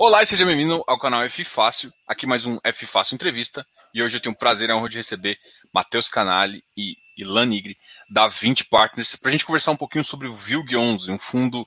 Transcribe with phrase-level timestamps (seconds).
[0.00, 1.92] Olá e seja bem-vindo ao canal F Fácil.
[2.06, 3.66] Aqui mais um F Fácil Entrevista.
[3.92, 5.36] E hoje eu tenho o prazer e a honra de receber
[5.74, 7.76] Matheus Canali e Ilan Nigri,
[8.08, 11.66] da 20 Partners, para a gente conversar um pouquinho sobre o VILG 11, um fundo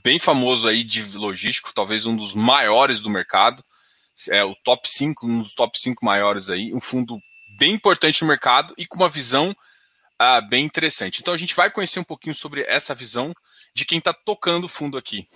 [0.00, 3.64] bem famoso aí de logístico, talvez um dos maiores do mercado.
[4.30, 7.18] É o top 5, um dos top 5 maiores aí, um fundo
[7.58, 9.52] bem importante no mercado e com uma visão
[10.16, 11.20] ah, bem interessante.
[11.20, 13.34] Então a gente vai conhecer um pouquinho sobre essa visão
[13.74, 15.26] de quem está tocando o fundo aqui.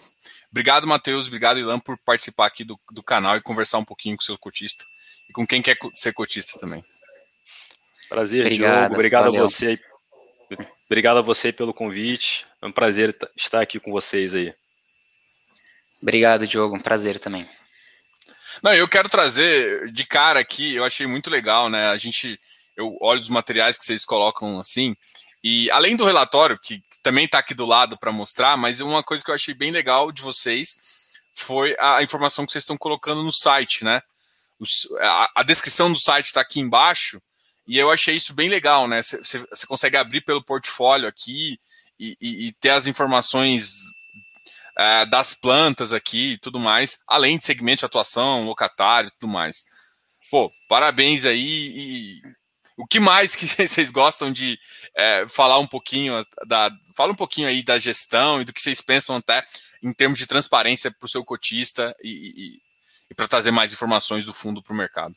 [0.50, 1.28] Obrigado, Matheus.
[1.28, 4.36] Obrigado, Ilan, por participar aqui do, do canal e conversar um pouquinho com o seu
[4.36, 4.84] cotista
[5.28, 6.84] e com quem quer ser cotista também.
[8.08, 8.94] Prazer, Obrigado, Diogo.
[8.94, 9.44] Obrigado valeu.
[9.44, 9.78] a você.
[10.86, 12.44] Obrigado a você pelo convite.
[12.60, 14.52] É um prazer estar aqui com vocês aí.
[16.02, 16.76] Obrigado, Diogo.
[16.76, 17.48] Um prazer também.
[18.62, 21.88] Não, eu quero trazer de cara aqui, eu achei muito legal, né?
[21.88, 22.38] A gente,
[22.76, 24.96] eu olho os materiais que vocês colocam assim,
[25.42, 29.24] e além do relatório, que também está aqui do lado para mostrar, mas uma coisa
[29.24, 30.76] que eu achei bem legal de vocês
[31.34, 34.02] foi a informação que vocês estão colocando no site, né?
[35.34, 37.20] a, descrição do site está aqui embaixo,
[37.66, 39.00] e eu achei isso bem legal, né?
[39.02, 41.58] Você consegue abrir pelo portfólio aqui
[41.98, 43.74] e, e, e ter as informações
[44.76, 49.32] é, das plantas aqui e tudo mais, além de segmento de atuação, locatário e tudo
[49.32, 49.64] mais.
[50.30, 52.22] Pô, parabéns aí e
[52.80, 54.58] o que mais que vocês gostam de
[54.96, 56.70] é, falar um pouquinho da.
[56.96, 59.44] Fala um pouquinho aí da gestão e do que vocês pensam até
[59.82, 62.58] em termos de transparência para o seu cotista e, e,
[63.10, 65.14] e para trazer mais informações do fundo para o mercado.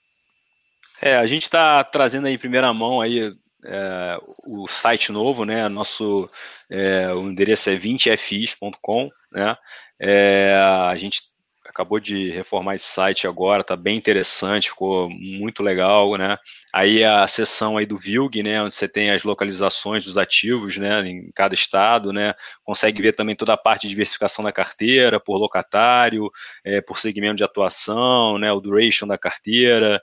[1.01, 5.67] É, a gente está trazendo aí em primeira mão aí é, o site novo, né?
[5.69, 6.29] Nosso
[6.69, 9.57] é, o endereço é 20fis.com, né?
[9.99, 10.53] É,
[10.89, 11.32] a gente
[11.73, 16.37] acabou de reformar esse site agora, tá bem interessante, ficou muito legal, né?
[16.71, 21.01] Aí a seção aí do VILG, né, onde você tem as localizações dos ativos, né,
[21.01, 25.37] em cada estado, né, consegue ver também toda a parte de diversificação da carteira, por
[25.37, 26.29] locatário,
[26.63, 30.01] é, por segmento de atuação, né, o duration da carteira,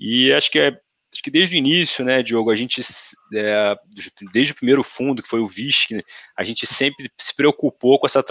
[0.00, 0.72] e acho que é
[1.12, 2.80] acho que desde o início, né, Diogo, a gente,
[3.34, 3.76] é,
[4.32, 6.02] desde o primeiro fundo, que foi o VISC,
[6.34, 8.24] a gente sempre se preocupou com essa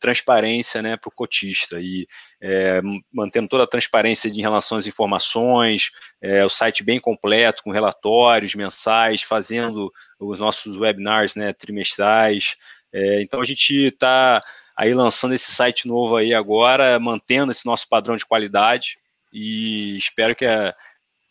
[0.00, 2.06] transparência né, para o cotista e
[2.42, 2.80] é,
[3.12, 7.70] mantendo toda a transparência de, em relação às informações, é, o site bem completo, com
[7.70, 12.56] relatórios mensais, fazendo os nossos webinars né, trimestrais.
[12.92, 14.42] É, então a gente está
[14.76, 18.98] aí lançando esse site novo aí agora, mantendo esse nosso padrão de qualidade
[19.32, 20.72] e espero que a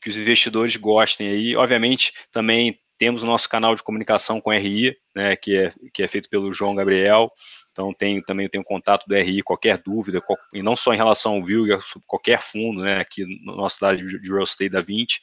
[0.05, 1.55] que os investidores gostem aí.
[1.55, 6.07] Obviamente, também temos o nosso canal de comunicação com RI, né, que, é, que é
[6.07, 7.27] feito pelo João Gabriel.
[7.71, 11.33] Então, tem, também tenho contato do RI, qualquer dúvida, qual, e não só em relação
[11.33, 14.79] ao VILG, sobre qualquer fundo, né, aqui no nosso lado de, de Real Estate da
[14.79, 15.19] 20,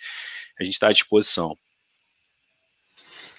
[0.59, 1.57] a gente está à disposição.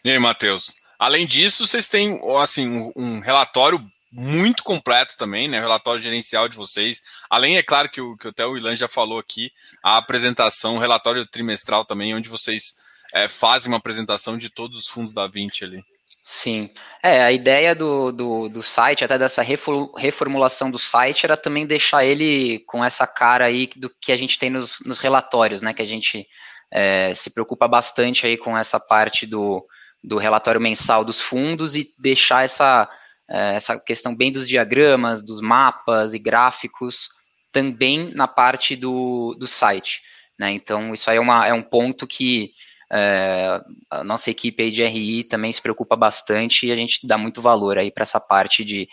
[0.01, 0.73] E aí, Matheus?
[0.97, 3.85] Além disso, vocês têm assim, um relatório
[4.15, 5.57] muito completo também, né?
[5.57, 7.01] O relatório gerencial de vocês.
[7.29, 9.51] Além, é claro, que o, que até o Ilan já falou aqui,
[9.83, 12.75] a apresentação, o relatório trimestral também, onde vocês
[13.13, 15.83] é, fazem uma apresentação de todos os fundos da 20 ali.
[16.23, 16.69] Sim.
[17.01, 22.05] É, a ideia do, do, do site, até dessa reformulação do site, era também deixar
[22.05, 25.73] ele com essa cara aí do que a gente tem nos, nos relatórios, né?
[25.73, 26.25] Que a gente
[26.71, 29.65] é, se preocupa bastante aí com essa parte do,
[30.03, 32.87] do relatório mensal dos fundos e deixar essa
[33.33, 37.09] essa questão bem dos diagramas, dos mapas e gráficos,
[37.51, 40.01] também na parte do, do site.
[40.37, 40.51] Né?
[40.51, 42.51] Então, isso aí é, uma, é um ponto que
[42.91, 47.41] é, a nossa equipe de RI também se preocupa bastante e a gente dá muito
[47.41, 48.87] valor aí para essa parte de,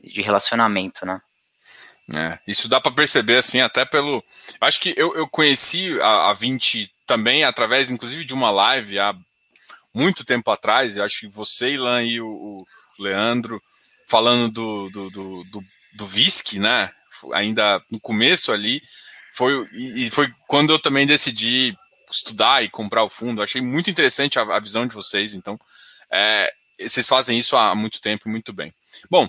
[0.00, 1.20] de relacionamento, né?
[2.14, 4.22] É, isso dá para perceber, assim, até pelo.
[4.60, 9.14] Acho que eu, eu conheci a, a 20 também através, inclusive, de uma live há
[9.94, 10.96] muito tempo atrás.
[10.96, 12.66] Eu acho que você, Ilan, e o, o
[12.98, 13.62] Leandro
[14.12, 15.64] falando do, do, do, do,
[15.94, 16.92] do Visc, né?
[17.32, 18.82] Ainda no começo ali,
[19.32, 21.74] foi, e foi quando eu também decidi
[22.10, 23.40] estudar e comprar o fundo.
[23.40, 25.58] Achei muito interessante a, a visão de vocês, então
[26.10, 28.74] é, vocês fazem isso há muito tempo muito bem.
[29.10, 29.26] Bom,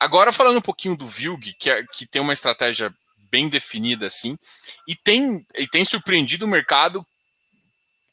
[0.00, 2.92] agora falando um pouquinho do Vilg, que, é, que tem uma estratégia
[3.30, 4.36] bem definida assim,
[4.88, 7.06] e tem, e tem surpreendido o mercado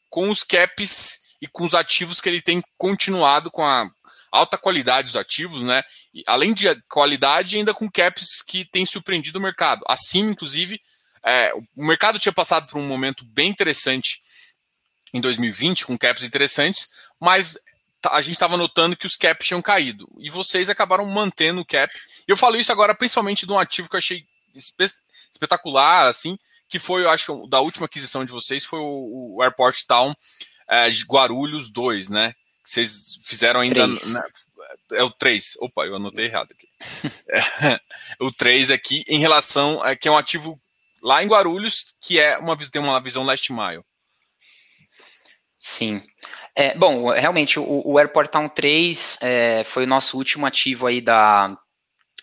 [0.08, 3.90] com os caps e com os ativos que ele tem continuado com a
[4.32, 5.84] alta qualidade dos ativos, né?
[6.12, 9.84] E, além de qualidade, ainda com caps que tem surpreendido o mercado.
[9.86, 10.80] Assim, inclusive,
[11.22, 14.22] é, o mercado tinha passado por um momento bem interessante
[15.12, 16.88] em 2020, com caps interessantes,
[17.20, 17.58] mas
[18.10, 20.08] a gente estava notando que os caps tinham caído.
[20.18, 21.92] E vocês acabaram mantendo o cap.
[22.26, 24.86] E eu falo isso agora principalmente de um ativo que eu achei espe
[25.32, 26.38] espetacular, assim,
[26.68, 30.14] que foi, eu acho, da última aquisição de vocês, foi o, o Airport Town
[30.68, 32.34] é, de Guarulhos 2, né?
[32.64, 33.86] Vocês fizeram ainda.
[33.86, 34.24] Na,
[34.92, 35.56] é o 3.
[35.60, 36.68] Opa, eu anotei errado aqui.
[38.20, 40.60] o 3 aqui em relação a que é um ativo
[41.02, 43.82] lá em Guarulhos, que é uma, tem uma visão last mile.
[45.58, 46.02] Sim.
[46.54, 51.00] É, bom, realmente, o, o Airport Town 3 é, foi o nosso último ativo aí
[51.00, 51.56] da,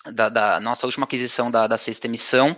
[0.06, 2.58] da, da nossa última aquisição da, da sexta emissão.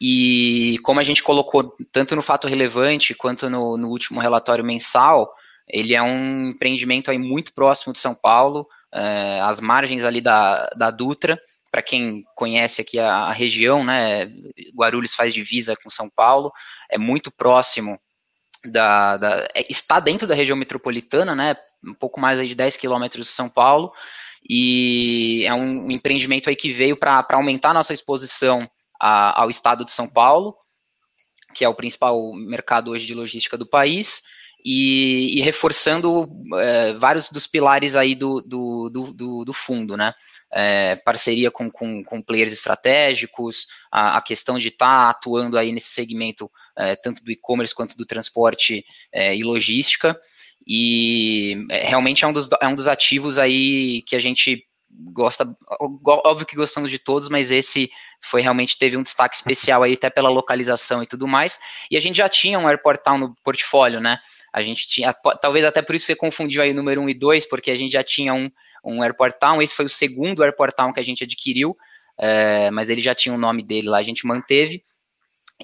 [0.00, 5.32] E como a gente colocou tanto no fato relevante quanto no, no último relatório mensal,
[5.68, 10.68] ele é um empreendimento aí muito próximo de São Paulo, é, às margens ali da,
[10.76, 11.40] da Dutra.
[11.70, 14.26] Para quem conhece aqui a, a, região, né,
[14.74, 16.52] Guarulhos faz divisa com São Paulo,
[16.90, 18.00] é muito próximo
[18.64, 22.76] da, da é, está dentro da região metropolitana, né, um pouco mais aí de 10
[22.76, 23.92] quilômetros de São Paulo,
[24.48, 28.68] e é um empreendimento aí que veio para aumentar nossa exposição
[29.00, 30.56] a, ao estado de São Paulo,
[31.54, 34.22] que é o principal mercado hoje de logística do país,
[34.68, 40.12] e, e reforçando é, vários dos pilares aí do, do, do, do fundo, né?
[40.52, 45.70] É, parceria com, com, com, players estratégicos, a, a questão de estar tá atuando aí
[45.70, 50.18] nesse segmento, é, tanto do e-commerce quanto do transporte é, e logística,
[50.66, 54.64] e é, realmente é um, dos, é um dos ativos aí que a gente
[55.12, 55.46] gosta,
[56.04, 57.88] óbvio que gostamos de todos, mas esse
[58.20, 61.58] foi realmente teve um destaque especial aí até pela localização e tudo mais.
[61.88, 64.18] E a gente já tinha um Airport Town no portfólio, né?
[64.56, 67.70] A gente tinha, talvez até por isso você confundiu aí número 1 e 2, porque
[67.70, 68.50] a gente já tinha um,
[68.82, 71.76] um Airport Town, esse foi o segundo Airport Town que a gente adquiriu,
[72.16, 74.82] é, mas ele já tinha o nome dele lá, a gente manteve.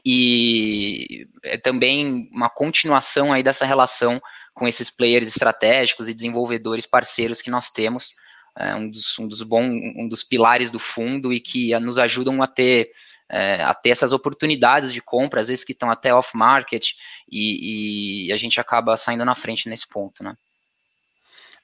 [0.05, 4.21] E é também uma continuação aí dessa relação
[4.53, 8.12] com esses players estratégicos e desenvolvedores parceiros que nós temos,
[8.59, 12.43] é, um, dos, um, dos bom, um dos pilares do fundo e que nos ajudam
[12.43, 12.91] a ter,
[13.32, 16.90] é, a ter essas oportunidades de compra, às vezes que estão até off-market,
[17.31, 20.37] e, e, a gente acaba saindo na frente nesse ponto, né?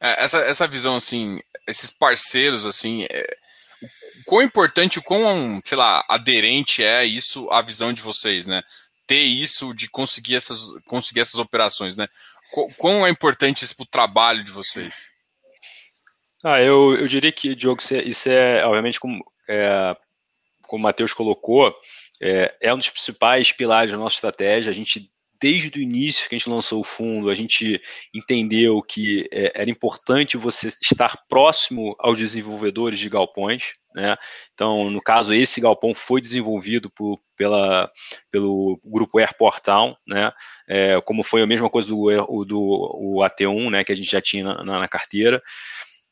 [0.00, 3.36] É, essa, essa visão, assim, esses parceiros, assim, é,
[4.24, 8.62] quão importante, o quão, sei lá, aderente é isso à visão de vocês, né?
[9.06, 12.08] Ter isso de conseguir essas, conseguir essas operações, né?
[12.78, 15.12] Quão é importante isso para o trabalho de vocês?
[16.42, 19.94] Ah, eu, eu diria que, Diogo, isso é, isso é obviamente, como, é,
[20.68, 21.74] como o Matheus colocou,
[22.22, 24.70] é, é, um dos principais pilares da nossa estratégia.
[24.70, 25.10] A gente,
[25.40, 27.80] desde o início que a gente lançou o fundo, a gente
[28.14, 33.74] entendeu que é, era importante você estar próximo aos desenvolvedores de galpões.
[33.94, 34.16] Né?
[34.52, 37.90] Então, no caso, esse galpão foi desenvolvido por, pela,
[38.30, 40.30] pelo grupo Airport Town, né?
[40.68, 44.20] É, como foi a mesma coisa do, do o AT1, né, que a gente já
[44.20, 45.40] tinha na, na carteira.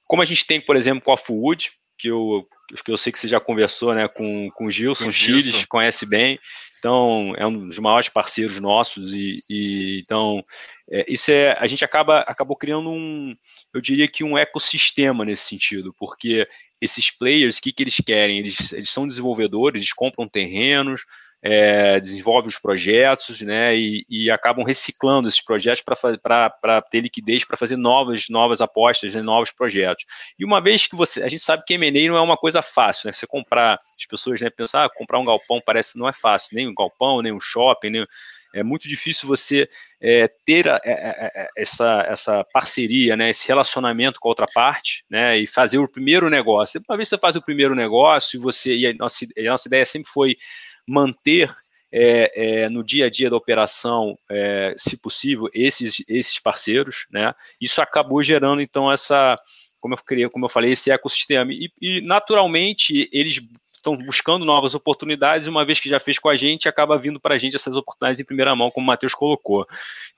[0.05, 2.47] Como a gente tem, por exemplo, com a Food, que eu,
[2.85, 6.07] que eu sei que você já conversou né, com, com o Gilson, com Chiles, conhece
[6.07, 6.39] bem.
[6.79, 10.45] Então, é um dos maiores parceiros nossos e, e então
[10.91, 13.35] é, isso é a gente acaba acabou criando um,
[13.75, 16.47] eu diria que um ecossistema nesse sentido, porque
[16.81, 18.39] esses players, o que, que eles querem?
[18.39, 21.03] Eles, eles são desenvolvedores, eles compram terrenos,
[21.49, 22.01] é,
[22.45, 28.29] os projetos, né, e, e acabam reciclando esses projetos para ter liquidez para fazer novas,
[28.29, 30.05] novas apostas, né, novos projetos.
[30.37, 33.07] E uma vez que você, a gente sabe que M&A não é uma coisa fácil,
[33.07, 36.57] né, você comprar, as pessoas, né, pensar, ah, comprar um galpão parece não é fácil,
[36.57, 38.07] nem um galpão, nem um shopping, nem
[38.55, 39.69] é muito difícil você
[40.01, 45.05] é, ter a, a, a, essa, essa parceria, né, esse relacionamento com a outra parte,
[45.09, 46.81] né, e fazer o primeiro negócio.
[46.89, 49.69] Uma vez que você faz o primeiro negócio, e você e a nossa, a nossa
[49.69, 50.37] ideia sempre foi
[50.87, 51.51] manter
[51.93, 57.33] é, é, no dia a dia da operação, é, se possível, esses, esses parceiros, né?
[57.61, 59.39] Isso acabou gerando então essa,
[59.81, 61.53] como eu, criei, como eu falei, esse ecossistema.
[61.53, 63.41] E, e naturalmente eles
[63.87, 67.37] estão buscando novas oportunidades, uma vez que já fez com a gente, acaba vindo para
[67.37, 69.65] a gente essas oportunidades em primeira mão, como o Matheus colocou.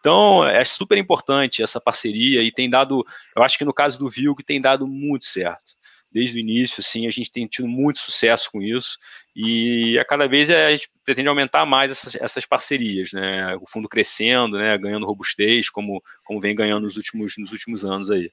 [0.00, 3.04] Então, é super importante essa parceria e tem dado,
[3.37, 5.77] eu acho que no caso do Vilg tem dado muito certo
[6.12, 8.99] desde o início, assim, a gente tem tido muito sucesso com isso
[9.37, 13.57] e a cada vez a gente pretende aumentar mais essas, essas parcerias, né?
[13.57, 14.77] O fundo crescendo, né?
[14.79, 18.31] Ganhando robustez, como, como vem ganhando nos últimos, nos últimos anos aí.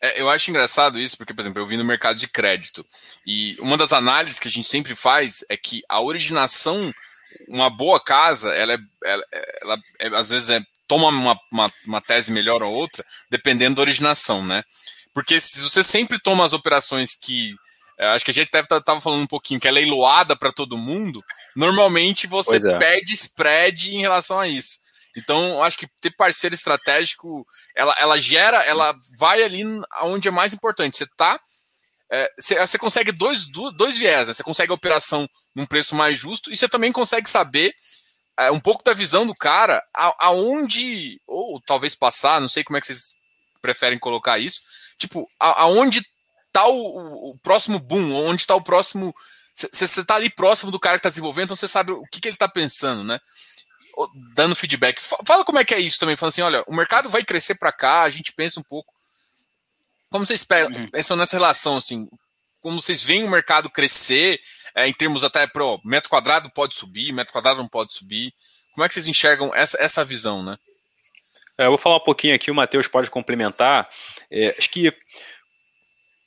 [0.00, 2.84] É, eu acho engraçado isso, porque, por exemplo, eu vim no mercado de crédito
[3.24, 6.92] e uma das análises que a gente sempre faz é que a originação,
[7.46, 9.24] uma boa casa, ela, é, ela,
[9.60, 13.82] ela é, às vezes é, toma uma, uma, uma tese melhor ou outra, dependendo da
[13.82, 14.64] originação, né?
[15.14, 17.54] Porque se você sempre toma as operações que.
[17.98, 20.50] É, acho que a gente deve estar tá, falando um pouquinho, que é leiloada para
[20.50, 21.22] todo mundo,
[21.54, 22.78] normalmente você é.
[22.78, 24.78] perde spread em relação a isso.
[25.16, 29.62] Então, acho que ter parceiro estratégico, ela, ela gera, ela vai ali
[30.04, 30.96] onde é mais importante.
[30.96, 31.38] Você tá.
[32.10, 34.34] É, você, você, consegue dois, dois viés, né?
[34.34, 37.74] Você consegue a operação num preço mais justo e você também consegue saber
[38.38, 42.76] é, um pouco da visão do cara, a, aonde, ou talvez passar, não sei como
[42.76, 43.14] é que vocês
[43.60, 44.62] preferem colocar isso,
[45.02, 46.00] Tipo, a, aonde
[46.46, 49.14] está o, o, próximo boom, onde está o próximo.
[49.54, 52.28] Você está ali próximo do cara que está desenvolvendo, então você sabe o que, que
[52.28, 53.20] ele está pensando, né?
[54.34, 55.02] Dando feedback.
[55.26, 56.16] Fala como é que é isso também.
[56.16, 58.92] Fala assim: olha, o mercado vai crescer para cá, a gente pensa um pouco.
[60.10, 60.88] Como vocês uhum.
[60.88, 62.08] pensam nessa relação, assim?
[62.60, 64.40] Como vocês veem o mercado crescer,
[64.74, 68.32] é, em termos até pro metro quadrado pode subir, metro quadrado não pode subir.
[68.72, 70.56] Como é que vocês enxergam essa, essa visão, né?
[71.58, 73.88] É, eu vou falar um pouquinho aqui, o Matheus pode complementar.
[74.30, 74.92] É, acho que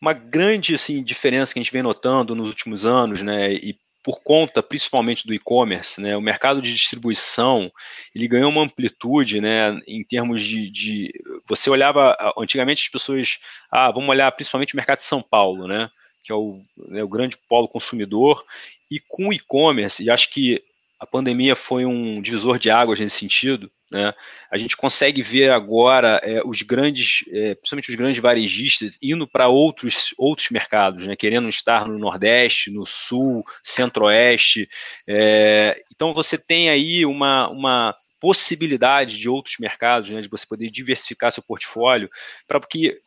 [0.02, 4.22] uma grande assim, diferença que a gente vem notando nos últimos anos, né, e por
[4.22, 7.72] conta principalmente do e-commerce, né, o mercado de distribuição
[8.14, 11.12] ele ganhou uma amplitude, né, em termos de, de,
[11.48, 13.40] você olhava antigamente as pessoas,
[13.72, 15.90] ah, vamos olhar principalmente o mercado de São Paulo, né,
[16.24, 16.50] que é o,
[16.90, 18.46] né, o grande polo consumidor,
[18.92, 20.62] e com o e-commerce, e acho que
[21.00, 23.72] a pandemia foi um divisor de águas nesse sentido.
[23.96, 24.14] Né?
[24.52, 29.48] A gente consegue ver agora é, os grandes, é, principalmente os grandes varejistas, indo para
[29.48, 31.16] outros, outros mercados, né?
[31.16, 34.68] querendo estar no Nordeste, no Sul, Centro-Oeste.
[35.08, 40.20] É, então você tem aí uma, uma possibilidade de outros mercados, né?
[40.20, 42.10] de você poder diversificar seu portfólio,
[42.46, 43.00] para que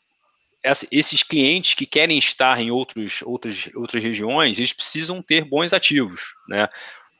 [0.91, 6.35] esses clientes que querem estar em outros, outras, outras regiões, eles precisam ter bons ativos,
[6.49, 6.67] né?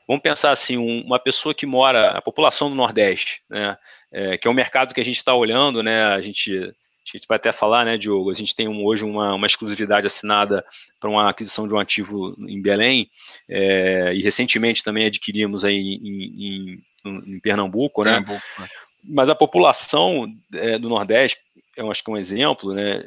[0.09, 3.77] Vamos pensar assim, um, uma pessoa que mora, a população do Nordeste, né,
[4.11, 7.27] é, que é um mercado que a gente está olhando, né, a gente, a gente
[7.27, 10.65] vai até falar, né, Diogo, a gente tem um, hoje uma, uma exclusividade assinada
[10.99, 13.07] para uma aquisição de um ativo em Belém,
[13.47, 18.67] é, e recentemente também adquirimos aí em, em, em Pernambuco, né, Pernambuco, né,
[19.03, 20.25] mas a população
[20.55, 21.37] é, do Nordeste,
[21.77, 23.03] eu acho que é um exemplo, né,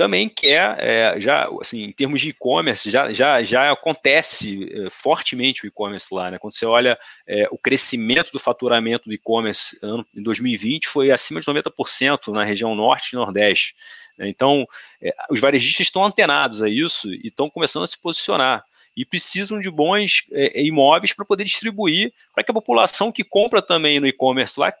[0.00, 5.62] também quer, é, já, assim, em termos de e-commerce, já, já, já acontece é, fortemente
[5.62, 6.38] o e-commerce lá, né?
[6.38, 9.78] Quando você olha é, o crescimento do faturamento do e-commerce
[10.16, 13.74] em 2020 foi acima de 90% na região norte e nordeste.
[14.16, 14.30] Né?
[14.30, 14.66] Então,
[15.02, 18.64] é, os varejistas estão antenados a isso e estão começando a se posicionar
[18.96, 23.62] e precisam de bons é, imóveis para poder distribuir para que a população que compra
[23.62, 24.72] também no e-commerce lá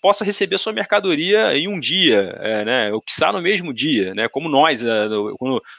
[0.00, 4.14] possa receber sua mercadoria em um dia, é, né, ou que está no mesmo dia,
[4.14, 5.04] né, como nós, é,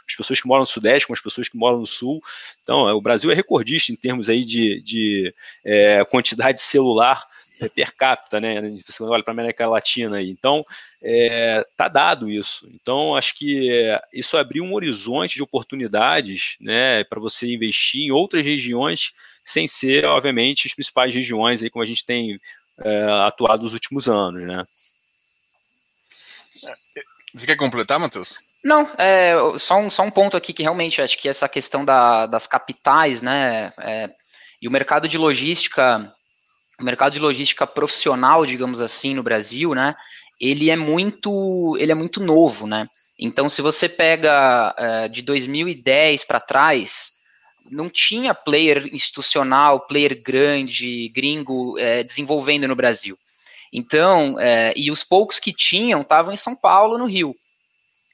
[0.08, 2.22] as pessoas que moram no Sudeste, como as pessoas que moram no Sul.
[2.62, 5.34] Então, é, o Brasil é recordista em termos aí de, de
[5.66, 7.26] é, quantidade de celular
[7.60, 8.62] é, per capita, né?
[8.86, 10.30] Você olha para a América Latina aí.
[10.30, 10.64] Então,
[11.02, 12.68] é, tá dado isso.
[12.74, 18.12] Então, acho que é, isso abriu um horizonte de oportunidades, né, para você investir em
[18.12, 22.38] outras regiões, sem ser, obviamente, as principais regiões aí como a gente tem
[22.80, 24.66] é, atuado nos últimos anos, né?
[27.34, 28.40] Você quer completar, Matheus?
[28.64, 32.26] Não, é, só, um, só um ponto aqui que realmente acho que essa questão da,
[32.26, 34.10] das capitais, né, é,
[34.62, 36.14] e o mercado de logística,
[36.80, 39.96] o mercado de logística profissional, digamos assim, no Brasil, né,
[40.40, 46.24] ele é muito, ele é muito novo, né, então se você pega é, de 2010
[46.24, 47.18] para trás,
[47.70, 53.18] não tinha player institucional, player grande, gringo, é, desenvolvendo no Brasil.
[53.72, 57.36] Então, é, e os poucos que tinham estavam em São Paulo, no Rio.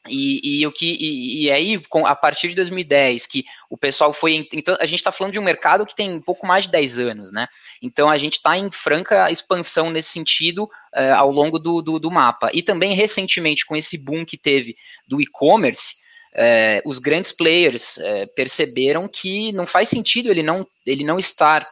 [0.10, 4.12] E, e, o que, e, e, aí, com, a partir de 2010, que o pessoal
[4.12, 4.48] foi.
[4.52, 7.00] Então, a gente está falando de um mercado que tem um pouco mais de 10
[7.00, 7.48] anos, né?
[7.82, 12.12] Então, a gente está em franca expansão nesse sentido é, ao longo do, do, do,
[12.12, 12.50] mapa.
[12.54, 14.76] E também, recentemente, com esse boom que teve
[15.08, 15.96] do e-commerce,
[16.36, 21.66] é, os grandes players é, perceberam que não faz sentido ele não, ele não estar,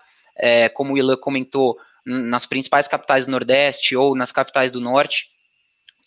[0.74, 5.28] como o Ilan comentou, nas principais capitais do Nordeste ou nas capitais do Norte,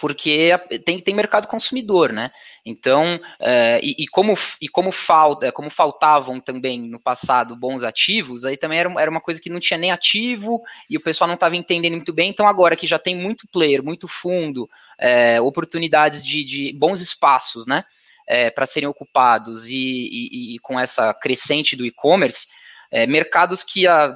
[0.04, 0.50] porque
[0.84, 2.30] tem, tem mercado consumidor, né?
[2.62, 8.44] Então, é, e, e, como, e como, falta, como faltavam também no passado bons ativos,
[8.44, 11.36] aí também era, era uma coisa que não tinha nem ativo e o pessoal não
[11.36, 12.28] estava entendendo muito bem.
[12.28, 14.68] Então, agora que já tem muito player, muito fundo,
[14.98, 17.82] é, oportunidades de, de bons espaços, né?
[18.28, 22.48] é, para serem ocupados e, e, e, com essa crescente do e-commerce,
[22.90, 24.14] é, mercados que há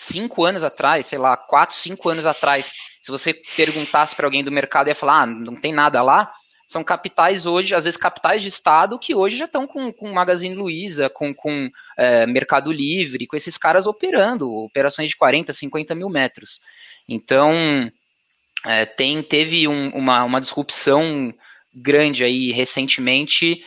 [0.00, 4.50] cinco anos atrás, sei lá, quatro, cinco anos atrás, se você perguntasse para alguém do
[4.50, 6.32] mercado, ia falar, ah, não tem nada lá,
[6.66, 10.54] são capitais hoje, às vezes capitais de estado, que hoje já estão com, com Magazine
[10.54, 16.08] Luiza, com, com é, Mercado Livre, com esses caras operando, operações de 40, 50 mil
[16.08, 16.60] metros.
[17.06, 17.52] Então,
[18.64, 21.34] é, tem, teve um, uma, uma disrupção
[21.74, 23.62] grande aí recentemente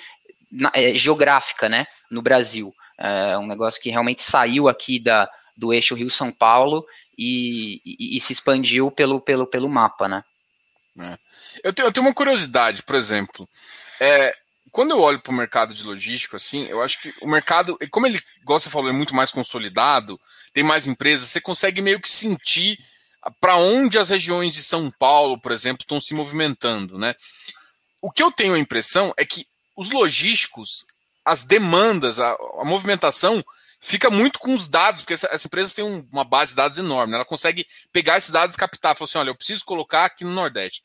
[0.51, 2.73] na, é, geográfica, né, no Brasil.
[2.97, 6.85] É um negócio que realmente saiu aqui da, do eixo Rio-São Paulo
[7.17, 10.23] e, e, e, se expandiu pelo, pelo, pelo mapa, né.
[10.99, 11.17] É.
[11.63, 13.49] Eu, tenho, eu tenho uma curiosidade, por exemplo,
[13.99, 14.35] é,
[14.71, 18.05] quando eu olho para o mercado de logístico, assim, eu acho que o mercado, como
[18.05, 20.19] ele, igual você falou, é muito mais consolidado,
[20.51, 22.77] tem mais empresas, você consegue meio que sentir
[23.39, 27.15] para onde as regiões de São Paulo, por exemplo, estão se movimentando, né?
[28.03, 30.85] o que eu tenho a impressão é que os logísticos,
[31.23, 33.41] as demandas, a, a movimentação
[33.83, 36.77] fica muito com os dados, porque essa, essa empresa tem um, uma base de dados
[36.77, 37.17] enorme, né?
[37.17, 40.31] ela consegue pegar esses dados e captar, falar assim, olha, eu preciso colocar aqui no
[40.31, 40.81] Nordeste.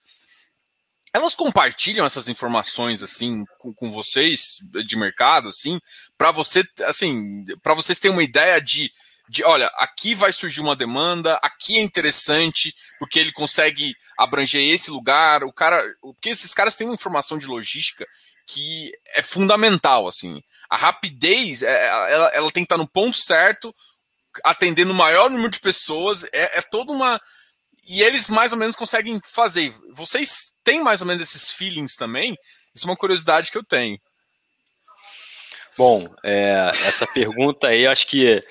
[1.14, 5.80] Elas compartilham essas informações assim com, com vocês de mercado, assim,
[6.18, 8.90] para você, assim, para vocês terem uma ideia de
[9.30, 14.90] de olha, aqui vai surgir uma demanda, aqui é interessante, porque ele consegue abranger esse
[14.90, 15.84] lugar, o cara.
[16.00, 18.06] Porque esses caras têm uma informação de logística
[18.46, 20.42] que é fundamental, assim.
[20.68, 23.75] A rapidez, é, ela, ela tem que estar no ponto certo,
[24.44, 27.20] atendendo o maior número de pessoas, é, é toda uma.
[27.87, 29.72] E eles mais ou menos conseguem fazer.
[29.92, 32.37] Vocês têm mais ou menos esses feelings também?
[32.75, 33.98] Isso é uma curiosidade que eu tenho.
[35.76, 38.44] Bom, é, essa pergunta aí, acho que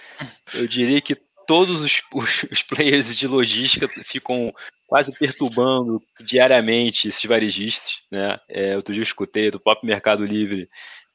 [0.54, 4.54] eu diria que todos os, os, os, players de logística ficam
[4.88, 8.02] quase perturbando diariamente esses varejistas.
[8.10, 8.40] Né?
[8.50, 10.68] É, outro dia eu escutei do próprio Mercado Livre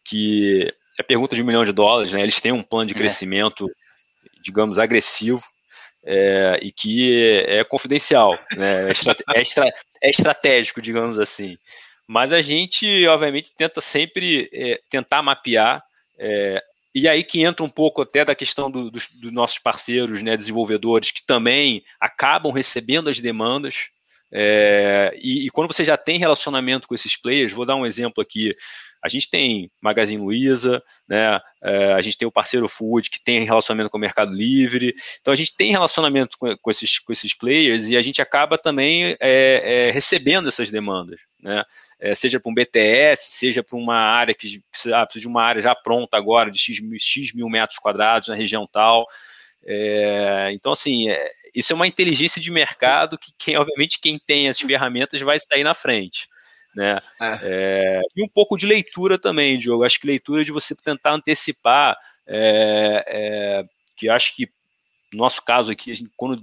[0.05, 2.23] que a pergunta de um milhão de dólares, né?
[2.23, 2.99] eles têm um plano de é.
[2.99, 4.43] crescimento, é.
[4.43, 5.43] digamos, agressivo.
[6.05, 8.89] É, e que é confidencial, né?
[8.89, 9.73] é, estra é, estra
[10.03, 11.57] é estratégico, digamos assim.
[12.09, 15.81] Mas a gente, obviamente, tenta sempre é, tentar mapear
[16.19, 16.61] é,
[16.95, 20.37] e aí que entra um pouco até da questão do, dos, dos, nossos parceiros, né,
[20.37, 23.89] desenvolvedores, que também acabam recebendo as demandas.
[24.33, 28.23] É, e, e, quando você já tem relacionamento com esses players, vou dar um exemplo
[28.23, 28.51] aqui.
[29.05, 31.39] A gente tem Magazine Luiza, né?
[31.63, 34.95] É, a gente tem o parceiro Food que tem relacionamento com o Mercado Livre.
[35.21, 38.57] Então a gente tem relacionamento com, com esses, com esses players e a gente acaba
[38.57, 41.65] também é, é, recebendo essas demandas, né?
[42.01, 45.43] É, seja para um BTS, seja para uma área que precisa, ah, precisa de uma
[45.43, 49.05] área já pronta agora de X, X mil metros quadrados na região tal.
[49.65, 51.09] É, então, assim,
[51.55, 55.65] isso é uma inteligência de mercado que, quem, obviamente, quem tem as ferramentas vai sair
[55.65, 56.27] na frente
[56.75, 57.01] né?
[57.21, 57.39] É.
[57.43, 59.85] É, e um pouco de leitura também, Diogo.
[59.85, 63.65] Acho que leitura de você tentar antecipar, é, é
[63.97, 64.49] que acho que
[65.13, 66.43] no nosso caso aqui, gente, quando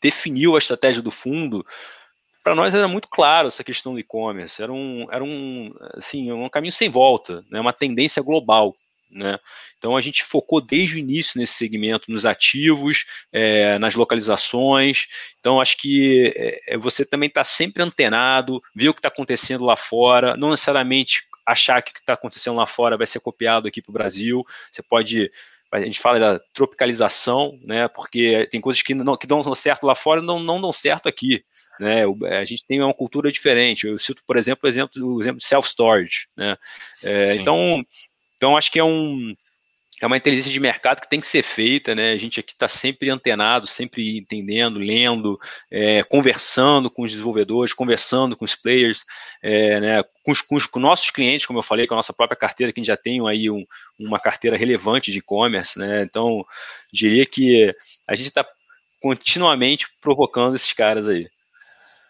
[0.00, 1.64] definiu a estratégia do fundo,
[2.44, 6.48] para nós era muito claro essa questão do e-commerce, era um, era um, assim, um
[6.48, 7.60] caminho sem volta, né?
[7.60, 8.76] uma tendência global.
[9.10, 9.38] Né?
[9.78, 15.06] Então a gente focou desde o início nesse segmento, nos ativos, é, nas localizações.
[15.38, 16.32] Então acho que
[16.66, 21.22] é, você também está sempre antenado, ver o que está acontecendo lá fora, não necessariamente
[21.46, 24.44] achar que o que está acontecendo lá fora vai ser copiado aqui para o Brasil.
[24.70, 25.30] Você pode
[25.72, 27.88] a gente fala da tropicalização, né?
[27.88, 31.44] Porque tem coisas que não que dão certo lá fora não não dão certo aqui.
[31.78, 32.04] Né,
[32.40, 33.86] a gente tem uma cultura diferente.
[33.86, 36.28] Eu cito, por exemplo, o exemplo, o exemplo de self-storage.
[36.34, 36.56] Né?
[37.02, 37.84] É, então,
[38.36, 39.34] então, acho que é um,
[40.02, 42.12] é uma inteligência de mercado que tem que ser feita, né?
[42.12, 45.38] A gente aqui está sempre antenado, sempre entendendo, lendo,
[45.70, 49.04] é, conversando com os desenvolvedores, conversando com os players,
[49.42, 50.02] é, né?
[50.22, 52.72] com, os, com, os, com, nossos clientes, como eu falei, com a nossa própria carteira,
[52.72, 53.64] que a gente já tem aí um,
[53.98, 56.02] uma carteira relevante de e-commerce, né?
[56.02, 56.44] Então,
[56.92, 57.74] diria que
[58.06, 58.46] a gente está
[59.00, 61.26] continuamente provocando esses caras aí.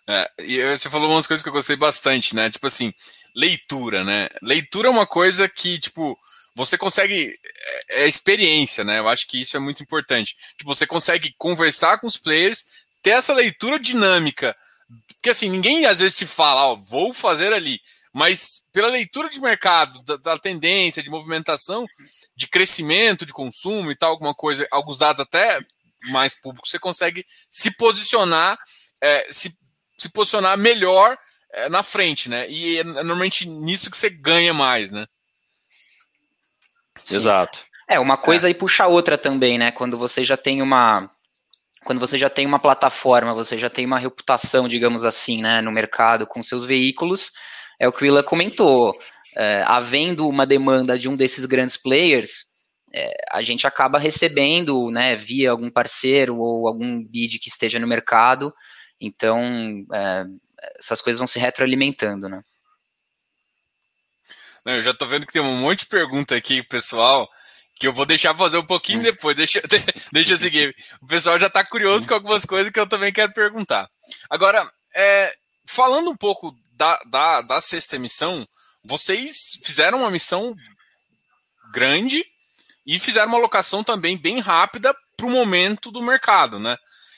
[0.08, 2.50] É, e você falou umas coisas que eu gostei bastante, né?
[2.50, 2.92] Tipo assim,
[3.36, 4.28] leitura, né?
[4.42, 6.18] Leitura é uma coisa que, tipo,
[6.54, 7.38] você consegue.
[7.90, 8.98] É, é experiência, né?
[8.98, 10.34] Eu acho que isso é muito importante.
[10.56, 12.64] Tipo, você consegue conversar com os players,
[13.02, 14.56] ter essa leitura dinâmica.
[15.08, 17.78] Porque assim, ninguém às vezes te fala, ó, vou fazer ali.
[18.12, 21.86] Mas pela leitura de mercado, da, da tendência, de movimentação,
[22.34, 25.58] de crescimento de consumo e tal, alguma coisa, alguns dados até
[26.08, 28.56] mais públicos, você consegue se posicionar,
[29.02, 29.54] é, se,
[29.98, 31.18] se posicionar melhor
[31.52, 32.48] é, na frente, né?
[32.48, 35.06] E é normalmente nisso que você ganha mais, né?
[37.02, 37.16] Sim.
[37.16, 37.64] Exato.
[37.88, 38.48] É, uma coisa é.
[38.48, 39.70] aí puxa a outra também, né?
[39.70, 41.10] Quando você já tem uma
[41.84, 45.70] quando você já tem uma plataforma, você já tem uma reputação, digamos assim, né, no
[45.70, 47.30] mercado com seus veículos,
[47.78, 48.92] é o que o Willa comentou.
[49.36, 52.46] É, havendo uma demanda de um desses grandes players,
[52.92, 57.86] é, a gente acaba recebendo, né, via algum parceiro ou algum bid que esteja no
[57.86, 58.52] mercado.
[59.00, 60.24] Então, é,
[60.78, 62.42] essas coisas vão se retroalimentando, né?
[64.64, 67.30] Não, eu já tô vendo que tem um monte de pergunta aqui, pessoal,
[67.78, 69.04] que eu vou deixar fazer um pouquinho hum.
[69.04, 69.36] depois.
[69.36, 69.62] Deixa,
[70.12, 70.74] deixa eu seguir.
[71.00, 73.88] O pessoal já tá curioso com algumas coisas que eu também quero perguntar.
[74.28, 75.32] Agora, é,
[75.66, 78.46] falando um pouco da, da, da sexta emissão,
[78.84, 80.54] vocês fizeram uma missão
[81.72, 82.24] grande
[82.86, 86.76] e fizeram uma alocação também bem rápida para o momento do mercado, né?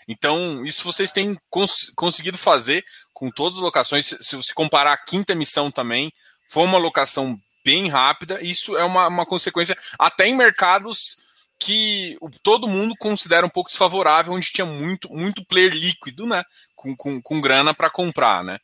[0.09, 4.15] Então, isso vocês têm cons conseguido fazer com todas as locações.
[4.21, 6.11] Se você comparar a quinta emissão também,
[6.49, 8.43] foi uma locação bem rápida.
[8.43, 11.19] Isso é uma, uma consequência até em mercados
[11.59, 16.43] que todo mundo considera um pouco desfavorável, onde tinha muito, muito player líquido, né?
[16.75, 18.59] Com, com, com grana para comprar, né?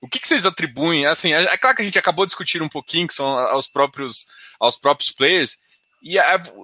[0.00, 1.06] o que, que vocês atribuem?
[1.06, 3.68] Assim, é, é, claro que a gente acabou de discutir um pouquinho, que são aos
[3.68, 4.26] próprios,
[4.60, 5.58] aos próprios players.
[6.02, 6.16] E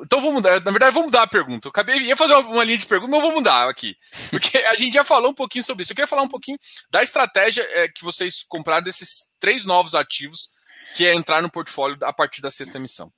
[0.03, 0.61] então vou mudar.
[0.61, 1.67] Na verdade, vou mudar a pergunta.
[1.67, 3.97] Eu acabei ia fazer uma, uma linha de pergunta, mas vou mudar aqui.
[4.31, 5.93] Porque a gente já falou um pouquinho sobre isso.
[5.93, 6.59] Eu queria falar um pouquinho
[6.91, 10.51] da estratégia é, que vocês compraram desses três novos ativos,
[10.95, 13.13] que é entrar no portfólio a partir da sexta emissão.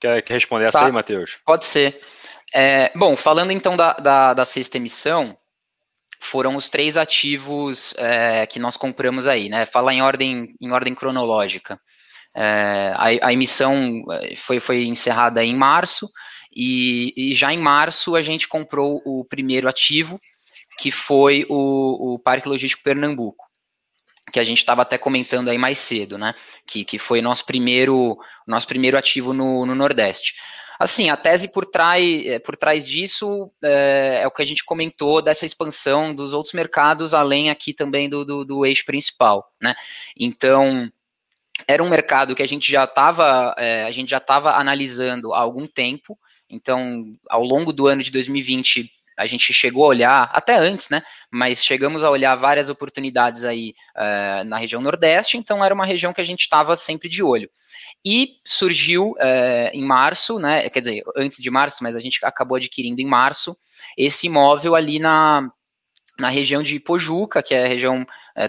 [0.00, 0.86] Quer, quer responder essa tá.
[0.86, 1.38] aí, Matheus?
[1.44, 2.00] Pode ser.
[2.54, 5.36] É, bom, falando então da, da, da, sexta emissão,
[6.20, 9.66] foram os três ativos é, que nós compramos aí, né?
[9.66, 11.80] Fala em ordem, em ordem cronológica.
[12.36, 16.08] É, a, a, emissão é, foi, foi encerrada em março,
[16.54, 20.20] e, e, já em março a gente comprou o primeiro ativo,
[20.78, 23.44] que foi o, o Parque Logístico Pernambuco,
[24.32, 26.34] que a gente estava até comentando aí mais cedo, né?
[26.66, 30.34] Que, que foi nosso primeiro, nosso primeiro ativo no, no Nordeste.
[30.78, 34.64] Assim, a tese por trás, é, por trás disso é, é, o que a gente
[34.64, 39.74] comentou dessa expansão dos outros mercados, além aqui também do, do, do eixo principal, né?
[40.16, 40.88] Então,
[41.66, 45.40] era um mercado que a gente já estava é, a gente já estava analisando há
[45.40, 46.18] algum tempo.
[46.50, 51.02] Então, ao longo do ano de 2020, a gente chegou a olhar, até antes, né?
[51.30, 56.12] Mas chegamos a olhar várias oportunidades aí é, na região Nordeste, então era uma região
[56.12, 57.50] que a gente estava sempre de olho.
[58.06, 60.70] E surgiu é, em março, né?
[60.70, 63.56] Quer dizer, antes de março, mas a gente acabou adquirindo em março
[63.96, 65.50] esse imóvel ali na,
[66.18, 68.48] na região de Pojuca, que é a região é,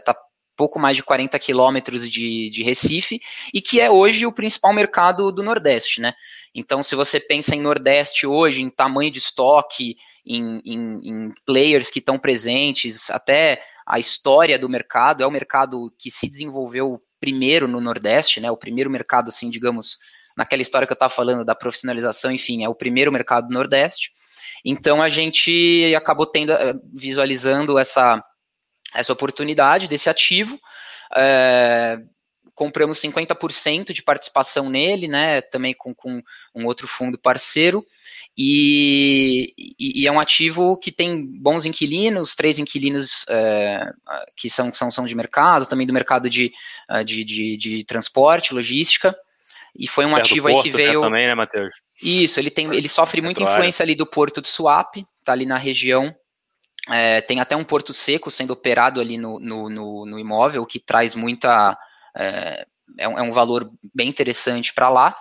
[0.59, 3.21] pouco mais de 40 quilômetros de, de Recife,
[3.53, 6.13] e que é hoje o principal mercado do Nordeste, né?
[6.53, 9.95] Então, se você pensa em Nordeste hoje, em tamanho de estoque,
[10.25, 15.93] em, em, em players que estão presentes, até a história do mercado, é o mercado
[15.97, 18.51] que se desenvolveu primeiro no Nordeste, né?
[18.51, 19.97] O primeiro mercado, assim, digamos,
[20.35, 24.11] naquela história que eu estava falando da profissionalização, enfim, é o primeiro mercado do Nordeste.
[24.65, 28.21] Então a gente acabou tendo, eh, visualizando essa
[28.93, 30.59] essa oportunidade desse ativo.
[31.15, 31.99] É,
[32.59, 35.41] compramos 50% de participação nele, né?
[35.41, 36.21] Também com, com
[36.53, 37.85] um outro fundo parceiro.
[38.37, 43.89] E, e, e, é um ativo que tem bons inquilinos, três inquilinos é,
[44.35, 46.51] que são, são, são de mercado, também do mercado de,
[46.89, 49.15] é, de, de, de transporte, logística.
[49.73, 51.01] E foi um ativo aí que né, veio.
[51.01, 51.73] Também, né, Matheus?
[52.01, 55.57] Isso, ele, tem, ele sofre muita influência ali do porto de Suape, tá ali na
[55.57, 56.13] região
[56.91, 60.79] é, tem até um porto seco sendo operado ali no, no, no, no imóvel, que
[60.79, 61.77] traz muita.
[62.15, 62.65] É,
[62.97, 65.15] é, um, é um valor bem interessante para lá.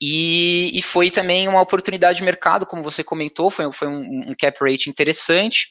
[0.00, 4.34] E, e, foi também uma oportunidade de mercado, como você comentou, foi, foi um, um
[4.38, 5.68] cap rate interessante.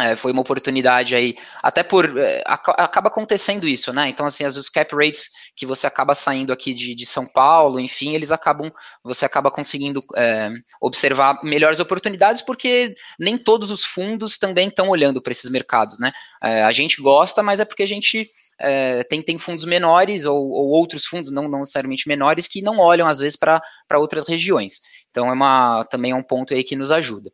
[0.00, 2.18] É, foi uma oportunidade aí, até por.
[2.18, 4.08] É, acaba acontecendo isso, né?
[4.08, 8.14] Então, assim, as cap rates que você acaba saindo aqui de, de São Paulo, enfim,
[8.14, 8.72] eles acabam.
[9.04, 10.50] Você acaba conseguindo é,
[10.80, 16.10] observar melhores oportunidades, porque nem todos os fundos também estão olhando para esses mercados, né?
[16.42, 18.30] É, a gente gosta, mas é porque a gente.
[18.64, 22.78] É, tem, tem fundos menores ou, ou, outros fundos, não, não necessariamente menores, que não
[22.78, 23.60] olham às vezes para
[23.94, 24.80] outras regiões.
[25.10, 27.32] Então é uma, também é um ponto aí que nos ajuda.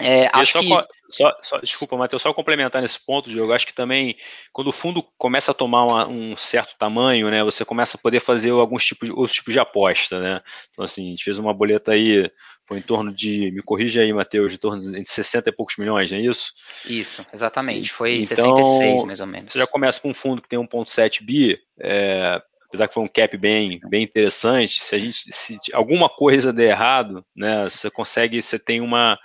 [0.00, 0.88] É, acho só, que...
[1.10, 4.16] só, só, desculpa, Matheus, só complementar nesse ponto, Diogo, acho que também
[4.52, 8.20] quando o fundo começa a tomar uma, um certo tamanho, né, você começa a poder
[8.20, 11.52] fazer alguns tipos de, outros tipos de aposta, né, então assim, a gente fez uma
[11.52, 12.30] boleta aí,
[12.66, 16.10] foi em torno de, me corrija aí, Matheus, em torno de 60 e poucos milhões,
[16.10, 16.52] não é isso?
[16.86, 19.52] Isso, exatamente, foi então, 66 mais ou menos.
[19.52, 23.08] Você já começa com um fundo que tem 1.7 bi, é, apesar que foi um
[23.08, 28.40] cap bem, bem interessante, se a gente, se alguma coisa der errado, né, você consegue,
[28.40, 29.18] você tem uma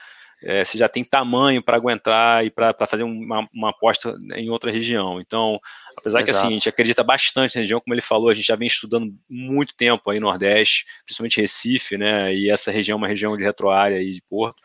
[0.45, 4.71] é, você já tem tamanho para aguentar e para fazer uma, uma, aposta em outra
[4.71, 5.19] região.
[5.19, 5.57] Então,
[5.97, 6.25] apesar Exato.
[6.25, 8.67] que assim, a gente acredita bastante na região, como ele falou, a gente já vem
[8.67, 12.33] estudando muito tempo aí no Nordeste, principalmente Recife, né?
[12.33, 14.61] E essa região é uma região de retroárea e de porto.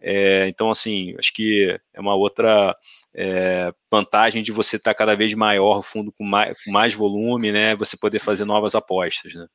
[0.00, 2.74] É, então, assim, acho que é uma outra
[3.14, 6.92] é, vantagem de você estar tá cada vez maior, o fundo com mais, com mais
[6.94, 7.76] volume, né?
[7.76, 9.46] Você poder fazer novas apostas, né?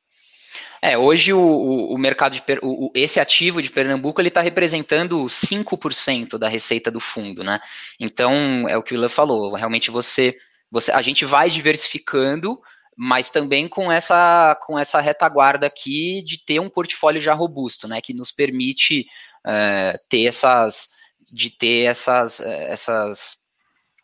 [0.82, 6.38] É, hoje o, o, mercado de o, esse ativo de Pernambuco ele está representando 5%
[6.38, 7.60] da receita do fundo, né?
[7.98, 9.54] Então é o que o Ilan falou.
[9.54, 10.34] Realmente você,
[10.70, 12.60] você, a gente vai diversificando,
[12.96, 18.00] mas também com essa com essa retaguarda aqui de ter um portfólio já robusto, né?
[18.00, 19.06] Que nos permite
[19.46, 20.90] é, ter essas
[21.32, 23.45] de ter essas essas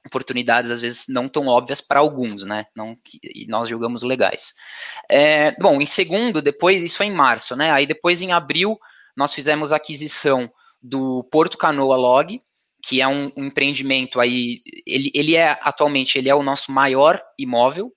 [0.06, 2.66] oportunidades às vezes não tão óbvias para alguns, né?
[2.74, 4.52] Não e nós julgamos legais.
[5.10, 7.70] É, bom, em segundo, depois isso foi em março, né?
[7.70, 8.78] Aí depois em abril
[9.16, 10.50] nós fizemos a aquisição
[10.82, 12.42] do Porto Canoa Log,
[12.82, 17.22] que é um, um empreendimento aí, ele, ele é atualmente ele é o nosso maior
[17.38, 17.92] imóvel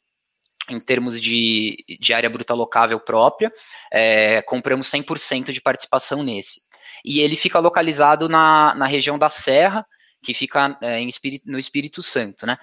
[0.70, 3.52] em termos de, de área bruta locável própria,
[3.92, 6.62] é, compramos 100% de participação nesse.
[7.04, 9.86] E ele fica localizado na, na região da Serra,
[10.26, 12.58] que fica é, Espírito, no Espírito Santo, né?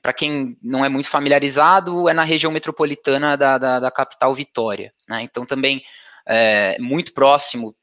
[0.00, 4.92] para quem não é muito familiarizado, é na região metropolitana da, da, da capital Vitória.
[5.08, 5.22] Né?
[5.22, 5.82] Então, também
[6.26, 7.74] é, muito próximo,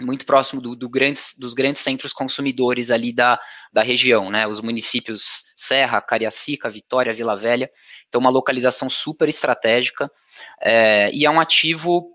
[0.00, 3.38] muito próximo do, do grandes, dos grandes centros consumidores ali da,
[3.72, 4.46] da região, né?
[4.46, 7.70] os municípios Serra, Cariacica, Vitória, Vila Velha.
[8.08, 10.10] Então, uma localização super estratégica
[10.60, 12.10] é, e é um ativo,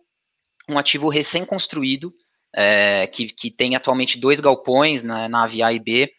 [0.67, 2.13] um ativo recém-construído,
[2.53, 6.09] é, que, que tem atualmente dois galpões na nave A e B,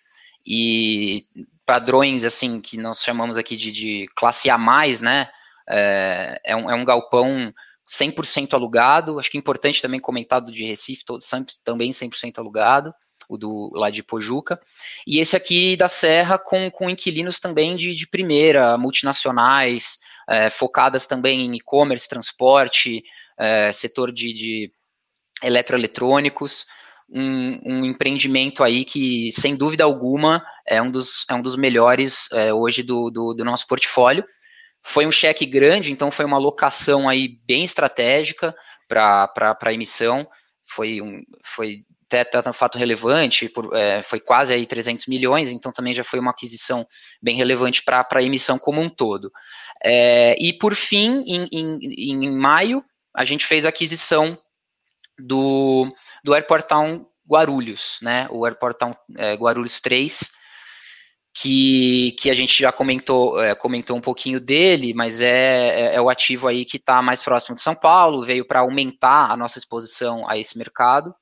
[0.46, 1.26] e
[1.64, 4.56] padrões assim que nós chamamos aqui de, de classe A+,
[5.02, 5.28] né?
[5.68, 7.52] É, é, um, é um galpão
[7.88, 11.24] 100% alugado, acho que é importante também comentar do de Recife, todo,
[11.64, 12.94] também 100% alugado,
[13.28, 14.60] o do lá de Pojuca,
[15.04, 21.06] e esse aqui da Serra com, com inquilinos também de, de primeira, multinacionais, é, focadas
[21.06, 23.02] também em e-commerce, transporte,
[23.38, 24.72] é, setor de, de
[25.42, 26.66] eletroeletrônicos,
[27.08, 32.30] um, um, empreendimento aí que, sem dúvida alguma, é um dos, é um dos melhores
[32.32, 34.24] é, hoje do, do, do, nosso portfólio.
[34.82, 38.54] Foi um cheque grande, então foi uma locação aí bem estratégica
[38.88, 40.26] para a emissão.
[40.64, 45.50] Foi, um, foi até, até um fato relevante, por, é, foi quase aí 300 milhões,
[45.50, 46.86] então também já foi uma aquisição
[47.22, 49.30] bem relevante para a emissão como um todo.
[49.84, 51.78] É, e por fim, em, em,
[52.12, 52.82] em maio,
[53.14, 54.38] a gente fez a aquisição
[55.18, 55.92] do,
[56.24, 58.26] do Airport Town Guarulhos, né?
[58.30, 60.30] O Airport Town é, Guarulhos 3,
[61.34, 66.00] que, que a gente já comentou, é, comentou um pouquinho dele, mas é, é, é
[66.00, 69.58] o ativo aí que está mais próximo de São Paulo, veio para aumentar a nossa
[69.58, 71.14] exposição a esse mercado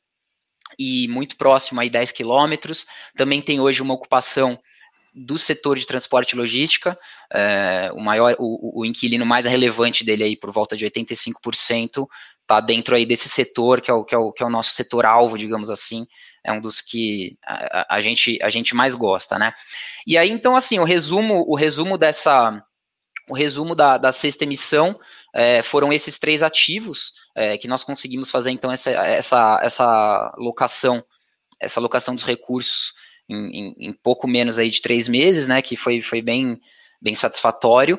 [0.79, 2.87] e muito próximo aí 10 quilômetros.
[3.17, 4.59] Também tem hoje uma ocupação
[5.15, 6.99] do setor de transporte e logística,
[7.33, 12.07] é, o maior, o, o, inquilino mais relevante dele aí por volta de 85%
[12.45, 14.71] está dentro aí desse setor que é, o, que, é o, que é o nosso
[14.71, 16.07] setor alvo, digamos assim,
[16.45, 19.53] é um dos que a, a, gente, a gente mais gosta, né?
[20.07, 22.63] E aí, então, assim, o resumo, o resumo dessa,
[23.29, 24.99] o resumo da, da sexta emissão
[25.35, 31.03] é, foram esses três ativos é, que nós conseguimos fazer, então, essa, essa, essa locação,
[31.61, 32.93] essa locação dos recursos
[33.27, 36.61] em, em, em pouco menos aí de três meses, né, que foi, foi bem,
[37.01, 37.99] bem satisfatório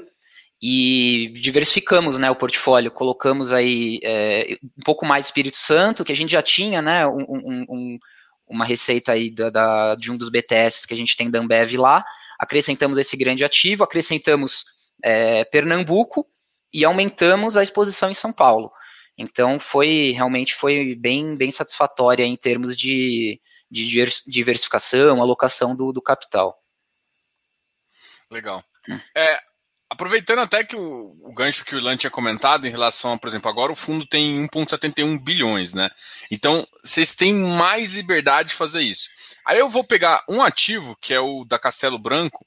[0.67, 6.15] e diversificamos né, o portfólio, colocamos aí é, um pouco mais Espírito Santo, que a
[6.15, 7.99] gente já tinha, né, um, um, um,
[8.47, 11.75] uma receita aí da, da, de um dos BTS que a gente tem da Ambev
[11.75, 12.03] lá,
[12.39, 14.65] acrescentamos esse grande ativo, acrescentamos
[15.03, 16.25] é, Pernambuco
[16.73, 18.71] e aumentamos a exposição em São Paulo.
[19.15, 23.87] Então foi realmente foi bem, bem satisfatória em termos de, de
[24.25, 26.59] diversificação, alocação do, do capital.
[28.31, 28.63] Legal.
[28.89, 28.99] Hum.
[29.15, 29.39] É,
[29.89, 33.27] Aproveitando até que o, o, gancho que o Ilan tinha comentado em relação, a, por
[33.27, 35.89] exemplo, agora o fundo tem 1,71 bilhões, né?
[36.31, 39.09] Então, vocês têm mais liberdade de fazer isso.
[39.45, 42.43] Aí eu vou pegar um ativo, que é o da Castelo Branco,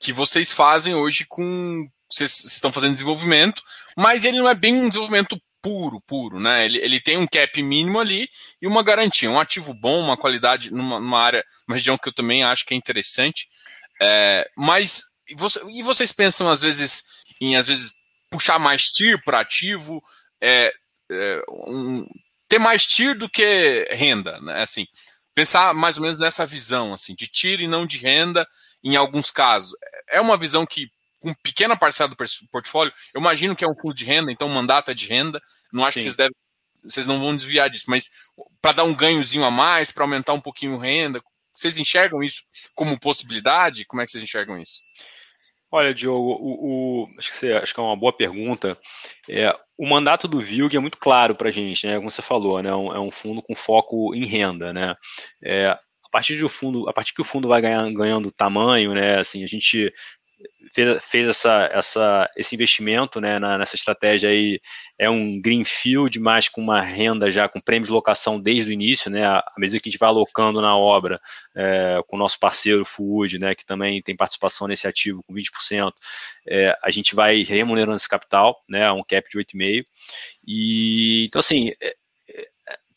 [0.00, 1.88] que vocês fazem hoje com.
[2.10, 3.62] Vocês estão fazendo desenvolvimento,
[3.96, 6.64] mas ele não é bem um desenvolvimento puro, puro, né?
[6.64, 8.28] Ele, ele tem um cap mínimo ali
[8.60, 12.12] e uma garantia, um ativo bom, uma qualidade numa, numa área, uma região que eu
[12.12, 13.48] também acho que é interessante.
[14.02, 17.04] É, mas e, você, e vocês pensam, às vezes,
[17.40, 17.94] em às vezes
[18.30, 20.02] puxar mais TIR para ativo,
[20.40, 20.72] é,
[21.10, 22.06] é, um,
[22.48, 24.62] ter mais TIR do que renda, né?
[24.62, 24.86] Assim,
[25.34, 28.46] pensar mais ou menos nessa visão, assim, de TIR e não de renda,
[28.82, 29.74] em alguns casos.
[30.08, 32.16] É uma visão que, com pequena parcela do
[32.50, 35.40] portfólio, eu imagino que é um fundo de renda, então o mandato é de renda.
[35.72, 35.98] Não acho Sim.
[35.98, 36.34] que vocês devem,
[36.82, 38.10] vocês não vão desviar disso, mas
[38.60, 41.22] para dar um ganhozinho a mais, para aumentar um pouquinho a renda,
[41.54, 42.42] vocês enxergam isso
[42.74, 43.84] como possibilidade?
[43.84, 44.82] Como é que vocês enxergam isso?
[45.72, 48.76] Olha, Diogo, o, o, acho, que você, acho que é uma boa pergunta.
[49.28, 51.96] É, o mandato do VILG é muito claro para a gente, né?
[51.96, 52.70] Como você falou, né?
[52.70, 54.96] É um, é um fundo com foco em renda, né?
[55.42, 59.18] É, a partir do fundo, a partir que o fundo vai ganhando, ganhando tamanho, né?
[59.18, 59.92] Assim, a gente
[60.72, 64.58] fez, fez essa, essa, esse investimento né, na, nessa estratégia aí,
[64.98, 69.10] é um greenfield, mas com uma renda já com prêmios de locação desde o início,
[69.10, 71.16] né, à medida que a gente vai alocando na obra
[71.54, 75.92] é, com o nosso parceiro Food, né, que também tem participação nesse ativo com 20%,
[76.46, 79.84] é, a gente vai remunerando esse capital, né, um cap de 8,5%,
[80.46, 81.96] e então assim, é,
[82.28, 82.46] é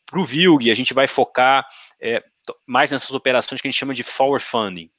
[0.06, 1.66] para o VILG a gente vai focar
[2.00, 2.24] é,
[2.68, 4.92] mais nessas operações que a gente chama de forward funding,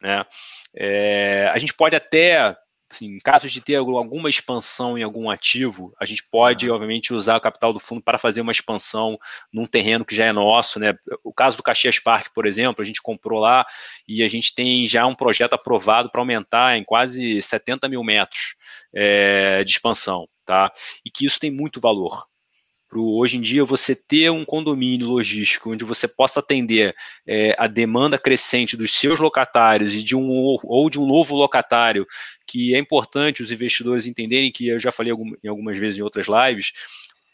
[0.00, 0.26] né,
[0.74, 2.56] é, a gente pode até,
[2.90, 7.36] assim, em caso de ter alguma expansão em algum ativo, a gente pode, obviamente, usar
[7.36, 9.18] o capital do fundo para fazer uma expansão
[9.52, 10.78] num terreno que já é nosso.
[10.78, 10.94] Né?
[11.24, 13.66] O caso do Caxias Park, por exemplo, a gente comprou lá
[14.06, 18.54] e a gente tem já um projeto aprovado para aumentar em quase 70 mil metros
[18.94, 20.28] é, de expansão.
[20.44, 20.72] Tá?
[21.04, 22.26] E que isso tem muito valor.
[22.96, 26.94] Hoje em dia você ter um condomínio logístico onde você possa atender
[27.26, 30.28] é, a demanda crescente dos seus locatários e de um
[30.62, 32.06] ou de um novo locatário,
[32.46, 36.72] que é importante os investidores entenderem que eu já falei algumas vezes em outras lives,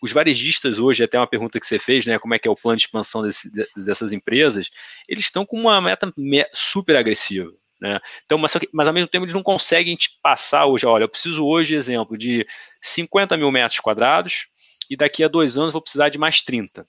[0.02, 2.56] os varejistas hoje, até uma pergunta que você fez, né, como é que é o
[2.56, 4.68] plano de expansão desse, dessas empresas,
[5.08, 6.12] eles estão com uma meta
[6.52, 7.50] super agressiva.
[7.80, 7.98] Né?
[8.24, 11.44] Então, mas, mas, ao mesmo tempo eles não conseguem te passar hoje, olha, eu preciso
[11.46, 12.46] hoje, exemplo, de
[12.82, 14.46] 50 mil metros quadrados
[14.88, 16.86] e daqui a dois anos vou precisar de mais 30.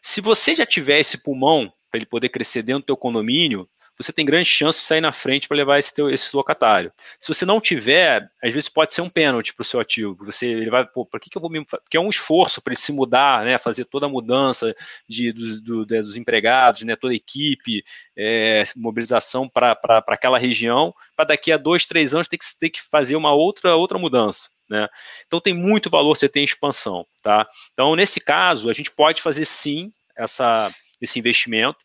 [0.00, 4.12] Se você já tiver esse pulmão para ele poder crescer dentro do teu condomínio, você
[4.12, 6.92] tem grande chance de sair na frente para levar esse, teu, esse locatário.
[7.18, 10.16] Se você não tiver, às vezes pode ser um pênalti para o seu ativo.
[10.26, 11.64] Você ele vai, pô, por que, que eu vou me.
[11.64, 13.56] Porque é um esforço para ele se mudar, né?
[13.56, 14.74] Fazer toda a mudança
[15.08, 16.94] de, do, do, dos empregados, né?
[16.94, 17.82] Toda a equipe,
[18.14, 22.82] é, mobilização para aquela região, para daqui a dois, três anos ter que, ter que
[22.82, 24.50] fazer uma outra, outra mudança.
[24.68, 24.88] Né?
[25.26, 27.06] Então tem muito valor você ter expansão.
[27.22, 27.46] Tá?
[27.72, 31.78] Então, nesse caso, a gente pode fazer sim essa, esse investimento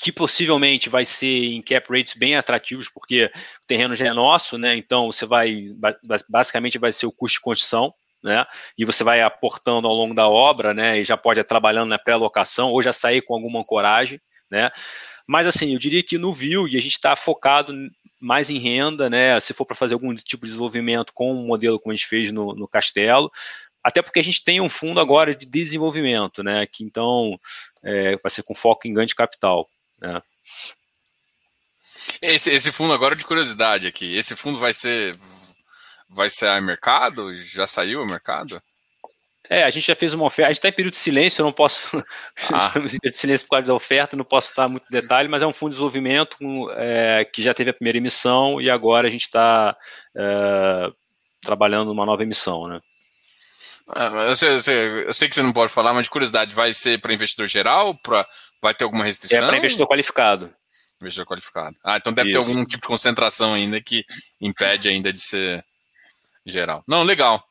[0.00, 4.56] que possivelmente vai ser em cap rates bem atrativos, porque o terreno já é nosso,
[4.56, 4.76] né?
[4.76, 5.74] Então você vai
[6.28, 8.46] basicamente vai ser o custo de construção, né?
[8.78, 11.00] E você vai aportando ao longo da obra, né?
[11.00, 14.70] E já pode ir trabalhando na pré-locação ou já sair com alguma ancoragem, né?
[15.30, 17.72] Mas assim, eu diria que no View, e a gente está focado
[18.18, 19.38] mais em renda, né?
[19.38, 22.32] Se for para fazer algum tipo de desenvolvimento com um modelo como a gente fez
[22.32, 23.30] no, no Castelo,
[23.80, 26.66] até porque a gente tem um fundo agora de desenvolvimento, né?
[26.66, 27.38] Que então
[27.80, 29.70] é, vai ser com foco em ganho de capital.
[30.02, 30.20] É.
[32.20, 35.12] Esse, esse fundo agora de curiosidade aqui, esse fundo vai ser
[36.08, 37.32] vai ser a mercado?
[37.36, 38.60] Já saiu ao mercado?
[39.50, 41.44] É, a gente já fez uma oferta, a gente está em período de silêncio, eu
[41.46, 41.80] não posso.
[42.52, 42.66] Ah.
[42.66, 45.42] Estamos em período de silêncio por causa da oferta, não posso estar muito detalhe, mas
[45.42, 46.36] é um fundo de desenvolvimento
[46.76, 49.76] é, que já teve a primeira emissão e agora a gente está
[50.16, 50.92] é,
[51.42, 52.78] trabalhando numa nova emissão, né?
[53.88, 56.54] Ah, eu, sei, eu, sei, eu sei que você não pode falar, mas de curiosidade,
[56.54, 57.96] vai ser para investidor geral?
[57.98, 58.26] Pra,
[58.62, 59.44] vai ter alguma restrição?
[59.44, 60.54] É para investidor qualificado.
[61.00, 61.76] Investidor qualificado.
[61.82, 62.40] Ah, então deve Isso.
[62.40, 64.04] ter algum tipo de concentração ainda que
[64.40, 65.64] impede ainda de ser
[66.46, 66.84] geral.
[66.86, 67.42] Não, legal.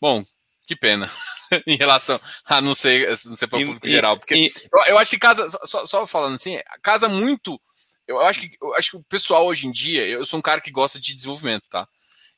[0.00, 0.24] Bom,
[0.66, 1.10] que pena.
[1.66, 4.18] em relação a não ser, não ser para o público e, geral.
[4.18, 7.60] Porque e, eu, eu, acho que casa, só, só, falando assim, casa muito.
[8.06, 10.60] Eu acho, que, eu acho que o pessoal hoje em dia, eu sou um cara
[10.60, 11.88] que gosta de desenvolvimento, tá?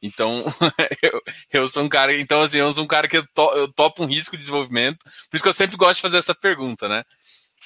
[0.01, 0.45] Então,
[1.03, 3.73] eu, eu, sou um cara, então assim, eu sou um cara que eu, to, eu
[3.73, 6.89] topo um risco de desenvolvimento, por isso que eu sempre gosto de fazer essa pergunta,
[6.89, 7.03] né?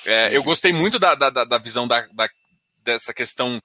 [0.06, 2.28] É, eu gostei muito da, da, da visão da, da,
[2.82, 3.60] dessa questão,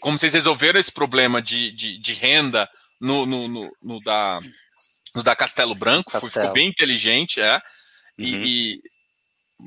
[0.00, 2.68] como vocês resolveram esse problema de, de, de renda
[3.00, 4.38] no, no, no, no, da,
[5.14, 6.32] no da Castelo Branco, Castelo.
[6.32, 7.56] ficou bem inteligente, é.
[8.18, 8.24] Uhum.
[8.26, 8.80] E,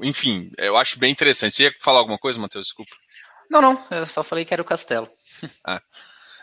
[0.03, 1.55] enfim, eu acho bem interessante.
[1.55, 2.67] Você ia falar alguma coisa, Matheus?
[2.67, 2.95] Desculpa.
[3.49, 5.09] Não, não, eu só falei que era o Castelo.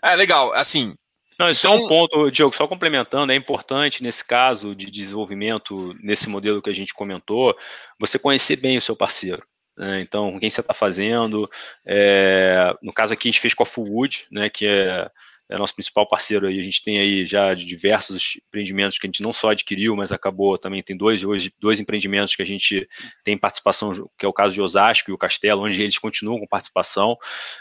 [0.01, 0.95] É, é legal, assim,
[1.39, 5.95] não, isso então, é um ponto, Diogo, só complementando, é importante nesse caso de desenvolvimento,
[6.03, 7.57] nesse modelo que a gente comentou,
[7.99, 9.41] você conhecer bem o seu parceiro.
[9.77, 10.01] Né?
[10.01, 11.49] Então, com quem você está fazendo.
[11.87, 15.09] É, no caso aqui, a gente fez com a Fullwood, né, que é
[15.49, 16.61] é nosso principal parceiro aí.
[16.61, 20.59] A gente tem aí já diversos empreendimentos que a gente não só adquiriu, mas acabou
[20.59, 22.87] também tem dois hoje dois empreendimentos que a gente
[23.25, 26.47] tem participação, que é o caso de Osasco e o Castelo, onde eles continuam com
[26.47, 27.17] participação.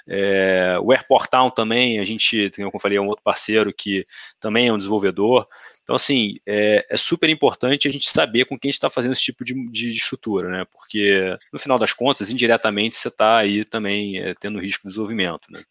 [0.08, 4.06] É, o Airport Town também, a gente como eu falei, é um outro parceiro que
[4.40, 5.48] também é um desenvolvedor.
[5.88, 9.46] Então, assim, é, é, super importante a gente saber com quem está fazendo esse tipo
[9.46, 10.66] de, de, estrutura, né?
[10.70, 15.50] Porque, no final das contas, indiretamente, você está aí também é, tendo risco de desenvolvimento,
[15.50, 15.64] né?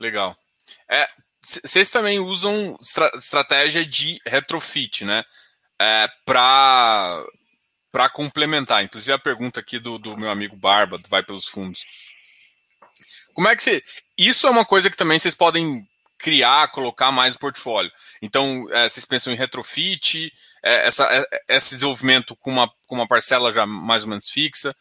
[0.00, 0.36] Legal.
[0.88, 1.08] É,
[1.42, 5.22] vocês também usam estra estratégia de retrofit, né?
[5.80, 7.24] É, para
[7.92, 8.84] para complementar.
[8.84, 11.84] Inclusive a pergunta aqui do, do meu amigo Barba, do Vai pelos Fundos.
[13.34, 13.82] Como é que você.
[14.16, 15.86] Isso é uma coisa que também vocês podem
[16.18, 17.90] criar, colocar mais no portfólio.
[18.20, 20.32] Então, é, vocês pensam em retrofit,
[20.62, 24.76] é, essa, é, esse desenvolvimento com uma, com uma parcela já mais ou menos fixa.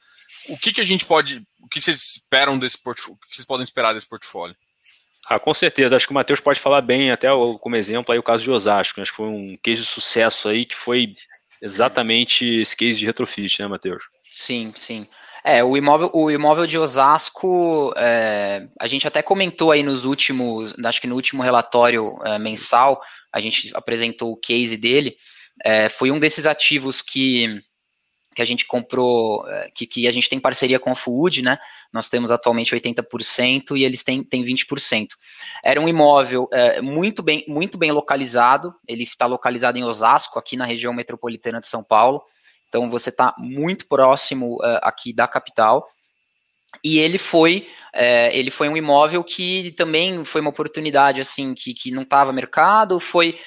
[0.49, 1.41] O que, que a gente pode.
[1.62, 3.15] O que vocês esperam desse portfólio?
[3.15, 4.55] O que vocês podem esperar desse portfólio?
[5.29, 5.95] Ah, com certeza.
[5.95, 7.27] Acho que o Matheus pode falar bem, até
[7.61, 8.99] como exemplo, aí o caso de Osasco.
[8.99, 9.03] Né?
[9.03, 11.13] Acho que foi um case de sucesso aí que foi
[11.61, 14.03] exatamente esse case de retrofit, né, Matheus?
[14.27, 15.07] Sim, sim.
[15.43, 20.73] É, o imóvel, o imóvel de Osasco, é, a gente até comentou aí nos últimos,
[20.83, 22.99] acho que no último relatório é, mensal,
[23.31, 25.15] a gente apresentou o case dele.
[25.63, 27.62] É, foi um desses ativos que
[28.40, 31.58] que a gente comprou, é, que, que a gente tem parceria com a Food, né?
[31.92, 35.08] Nós temos atualmente 80% e eles têm, têm 20%.
[35.62, 40.56] Era um imóvel é, muito, bem, muito bem localizado, ele está localizado em Osasco, aqui
[40.56, 42.23] na região metropolitana de São Paulo.
[42.69, 45.85] Então você está muito próximo é, aqui da capital.
[46.81, 51.73] E ele foi, é, ele foi um imóvel que também foi uma oportunidade assim que,
[51.73, 53.37] que não estava mercado, foi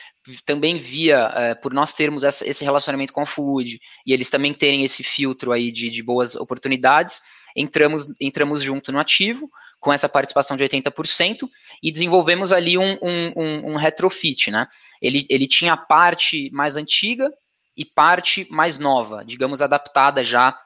[0.45, 4.55] também via, é, por nós termos essa, esse relacionamento com a Food e eles também
[4.55, 7.23] terem esse filtro aí de, de boas oportunidades,
[7.57, 9.51] entramos, entramos junto no ativo,
[9.81, 11.49] com essa participação de 80%,
[11.83, 14.67] e desenvolvemos ali um, um, um, um retrofit, né?
[15.01, 17.29] Ele, ele tinha a parte mais antiga
[17.77, 20.57] e parte mais nova, digamos, adaptada já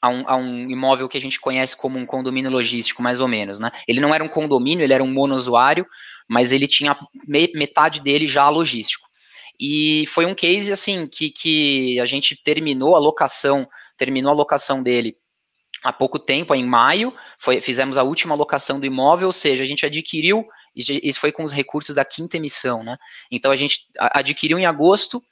[0.00, 3.28] a um, a um, imóvel que a gente conhece como um condomínio logístico, mais ou
[3.28, 3.70] menos, né?
[3.86, 5.86] Ele não era um condomínio, ele era um monousuário,
[6.28, 6.96] mas ele tinha
[7.26, 9.08] me, metade dele já logístico.
[9.60, 14.82] E foi um case, assim, que, que a gente terminou a locação, terminou a locação
[14.82, 15.16] dele
[15.82, 19.66] há pouco tempo, em maio, foi, fizemos a última locação do imóvel, ou seja, a
[19.66, 20.44] gente adquiriu,
[20.74, 22.96] isso foi com os recursos da quinta emissão, né?
[23.30, 25.22] Então a gente adquiriu em agosto,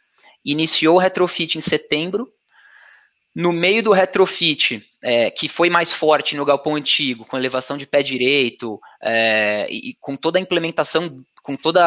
[0.45, 2.29] iniciou o retrofit em setembro,
[3.37, 7.87] no meio do retrofit, é, que foi mais forte no galpão antigo, com elevação de
[7.87, 11.79] pé direito, é, e com toda a implementação, com todo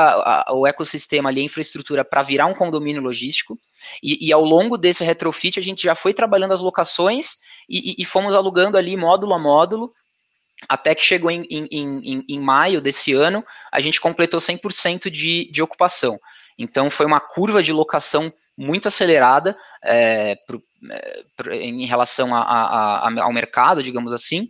[0.52, 3.58] o ecossistema ali, a infraestrutura para virar um condomínio logístico,
[4.04, 7.38] e, e, ao longo desse retrofit a gente já foi trabalhando as locações
[7.68, 9.92] e, e fomos alugando ali módulo a módulo,
[10.68, 15.50] até que chegou em, em, em, em maio desse ano, a gente completou 100% de,
[15.52, 16.20] de ocupação.
[16.60, 20.36] Então foi uma curva de locação muito acelerada é,
[21.52, 24.48] em relação a, a, a, ao mercado, digamos assim,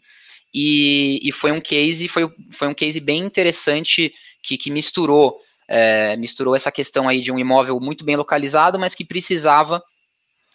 [0.53, 4.11] e, e, foi um case foi, foi um case bem interessante
[4.41, 8.95] que, que misturou é, misturou essa questão aí de um imóvel muito bem localizado, mas
[8.95, 9.83] que precisava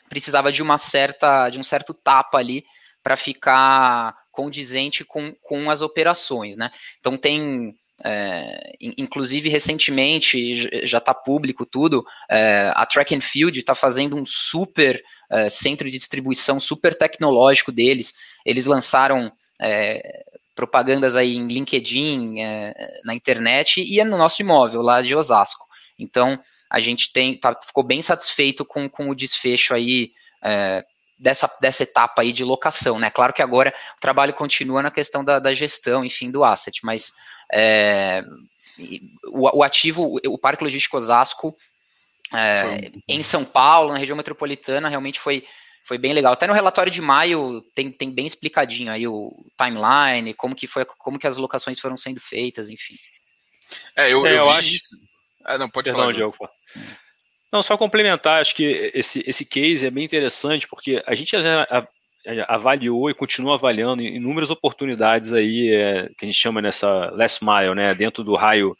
[0.08, 2.64] precisava de uma certa de um certo tapa ali
[3.02, 6.70] para ficar condizente com, com as operações, né?
[6.98, 7.72] Então tem
[8.02, 14.24] é, inclusive, recentemente, já está público tudo, é, a Track and Field está fazendo um
[14.26, 15.00] super
[15.30, 18.14] é, centro de distribuição, super tecnológico deles.
[18.44, 24.82] Eles lançaram é, propagandas aí em LinkedIn, é, na internet e é no nosso imóvel
[24.82, 25.64] lá de Osasco.
[25.98, 26.38] Então,
[26.70, 30.10] a gente tem, tá, ficou bem satisfeito com, com o desfecho aí
[30.42, 30.84] é,
[31.18, 33.10] dessa, dessa etapa aí de locação, né?
[33.10, 37.12] Claro que agora o trabalho continua na questão da, da gestão, enfim, do asset, mas
[37.52, 38.24] é,
[39.28, 41.56] o, o, ativo, o Parque Logístico Osasco,
[42.36, 45.44] é, em São Paulo, na região metropolitana, realmente foi,
[45.84, 46.32] foi bem legal.
[46.32, 50.84] Até no relatório de maio tem, tem bem explicadinho aí o timeline, como que foi,
[50.84, 52.96] como que as locações foram sendo feitas, enfim.
[53.96, 54.96] É, eu, é, eu, eu acho isso.
[55.44, 56.12] Ah, não, pode Perdão, falar.
[56.12, 56.36] Diogo.
[57.52, 61.36] Não, só complementar, acho que esse, esse case é bem interessante, porque a gente
[62.48, 67.74] avaliou e continua avaliando inúmeras oportunidades aí é, que a gente chama nessa last mile,
[67.74, 68.76] né, dentro do raio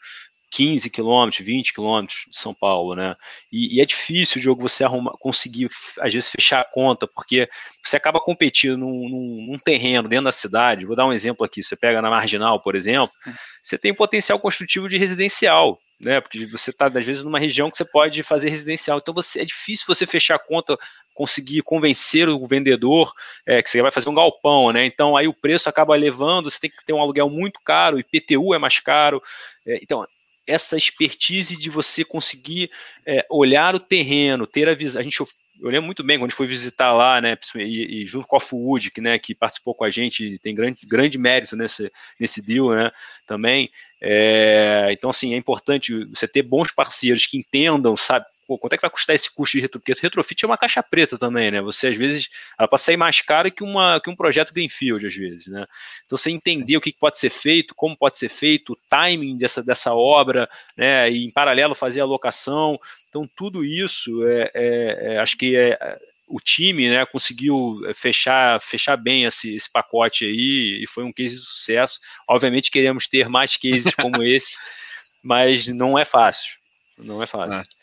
[0.55, 3.13] 15 quilômetros, 20 quilômetros de São Paulo, né?
[3.51, 5.67] E, e, é difícil, jogo você arrumar, conseguir,
[5.99, 7.49] às vezes, fechar a conta, porque
[7.83, 10.85] você acaba competindo num, num, num, terreno dentro da cidade.
[10.85, 13.13] Vou dar um exemplo aqui: você pega na Marginal, por exemplo,
[13.61, 16.19] você tem potencial construtivo de residencial né?
[16.19, 18.97] Porque você está, às vezes, numa região que você pode fazer residencial.
[18.97, 20.77] Então você, é difícil você fechar a conta,
[21.13, 23.13] conseguir convencer o vendedor
[23.45, 24.85] é, que você vai fazer um galpão, né?
[24.85, 28.53] Então aí o preço acaba levando, você tem que ter um aluguel muito caro, IPTU
[28.53, 29.21] é mais caro.
[29.65, 30.05] É, então,
[30.47, 32.69] essa expertise de você conseguir
[33.05, 34.99] é, olhar o terreno, ter a visão.
[34.99, 35.19] A gente
[35.59, 38.35] eu lembro muito bem quando a gente foi visitar lá, né, e, e junto com
[38.35, 42.45] a Food, que, né, que participou com a gente, tem grande, grande mérito nesse, nesse
[42.45, 42.91] deal, né,
[43.25, 43.69] também.
[44.01, 48.77] É, então, assim, é importante você ter bons parceiros que entendam, sabe, pô, quanto é
[48.77, 50.01] que vai custar esse custo de retrofit?
[50.01, 51.61] Retrofit é uma caixa preta também, né?
[51.61, 55.15] Você, às vezes, ela pode sair mais cara que, uma, que um projeto Greenfield, às
[55.15, 55.65] vezes, né?
[56.05, 59.63] Então, você entender o que pode ser feito, como pode ser feito, o timing dessa,
[59.63, 61.09] dessa obra, né?
[61.09, 62.79] E, em paralelo, fazer a locação.
[63.09, 68.97] Então, tudo isso, é, é, é acho que é, o time né, conseguiu fechar, fechar
[68.97, 71.99] bem esse, esse pacote aí e foi um case de sucesso.
[72.27, 74.57] Obviamente queremos ter mais cases como esse,
[75.21, 76.57] mas não é fácil.
[76.97, 77.59] Não é fácil.
[77.59, 77.74] É.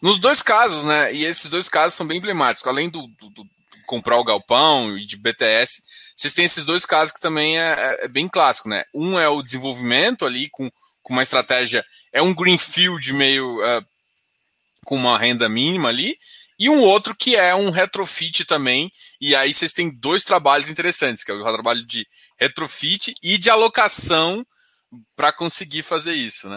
[0.00, 1.12] Nos dois casos, né?
[1.12, 2.66] E esses dois casos são bem emblemáticos.
[2.66, 3.44] Além do, do, do
[3.86, 5.82] comprar o galpão e de BTS,
[6.14, 8.84] vocês têm esses dois casos que também é, é, é, bem clássico, né?
[8.94, 10.70] Um é o desenvolvimento ali com,
[11.02, 13.84] com uma estratégia, é um greenfield meio uh,
[14.84, 16.16] com uma renda mínima ali,
[16.56, 21.24] e um outro que é um retrofit também, e aí vocês têm dois trabalhos interessantes,
[21.24, 22.06] que é o trabalho de
[22.38, 24.46] retrofit e de alocação
[25.16, 26.56] para conseguir fazer isso, né?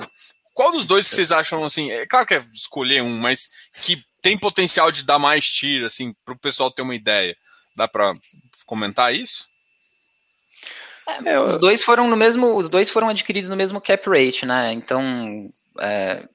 [0.53, 1.91] Qual dos dois que vocês acham assim?
[1.91, 3.49] É claro que é escolher um, mas
[3.81, 7.35] que tem potencial de dar mais tiro, assim, para o pessoal ter uma ideia.
[7.75, 8.15] Dá para
[8.65, 9.47] comentar isso?
[11.25, 14.71] É, os dois foram no mesmo, os dois foram adquiridos no mesmo cap rate, né?
[14.71, 15.49] Então
[15.79, 16.27] é,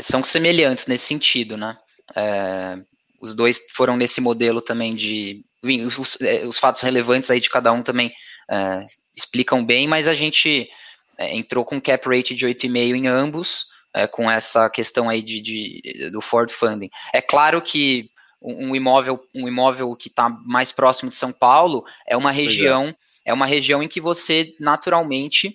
[0.00, 1.76] são semelhantes nesse sentido, né?
[2.16, 2.78] É,
[3.20, 7.70] os dois foram nesse modelo também de os, é, os, fatos relevantes aí de cada
[7.70, 8.10] um também
[8.50, 10.70] é, explicam bem, mas a gente
[11.20, 15.40] é, entrou com cap rate de 8,5 em ambos, é, com essa questão aí de,
[15.40, 16.88] de, do Ford Funding.
[17.12, 18.08] É claro que
[18.40, 22.32] um, imóvel, um imóvel que está mais próximo de São Paulo é uma é.
[22.32, 22.86] região,
[23.24, 23.30] é.
[23.30, 25.54] é uma região em que você naturalmente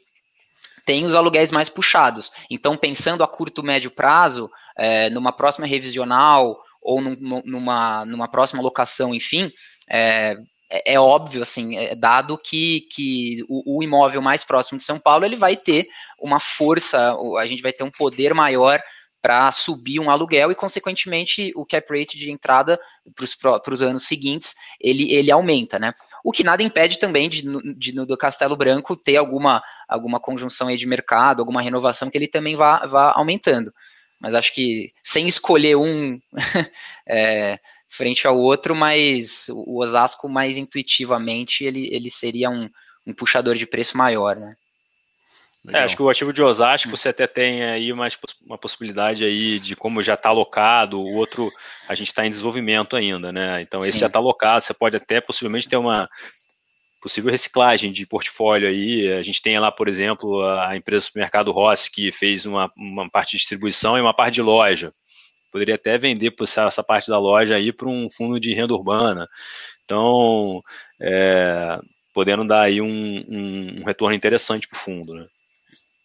[0.86, 2.32] tem os aluguéis mais puxados.
[2.48, 8.62] Então, pensando a curto médio prazo, é, numa próxima revisional ou num, numa, numa próxima
[8.62, 9.52] locação, enfim,
[9.90, 10.38] é,
[10.70, 15.00] é, é óbvio, assim, é dado que, que o, o, imóvel mais próximo de São
[15.00, 15.88] Paulo ele vai ter
[16.20, 18.82] uma força, a gente vai ter um poder maior
[19.26, 22.80] para subir um aluguel e, consequentemente, o cap rate de entrada
[23.16, 25.94] para os anos seguintes ele, ele aumenta, né?
[26.24, 27.42] O que nada impede também de,
[27.76, 32.28] de, do Castelo Branco ter alguma, alguma conjunção aí de mercado, alguma renovação que ele
[32.28, 33.74] também vá, vá aumentando.
[34.20, 36.20] Mas acho que sem escolher um
[37.10, 37.60] é,
[37.96, 42.70] frente ao outro, mas o Osasco mais intuitivamente ele, ele seria um,
[43.06, 44.56] um puxador de preço maior, né?
[45.74, 46.92] É, acho que o ativo de Osasco hum.
[46.96, 48.08] você até tem aí uma,
[48.46, 51.52] uma possibilidade aí de como já está alocado, o outro
[51.88, 53.62] a gente está em desenvolvimento ainda, né?
[53.62, 53.90] Então Sim.
[53.90, 56.08] esse já está alocado, você pode até possivelmente ter uma
[57.02, 59.14] possível reciclagem de portfólio aí.
[59.14, 63.32] A gente tem lá, por exemplo, a empresa Supermercado Rossi, que fez uma, uma parte
[63.32, 64.92] de distribuição e uma parte de loja.
[65.56, 69.26] Poderia até vender essa parte da loja aí para um fundo de renda urbana.
[69.86, 70.62] Então,
[71.02, 71.80] é,
[72.14, 75.26] podendo dar aí um, um, um retorno interessante para o fundo, né?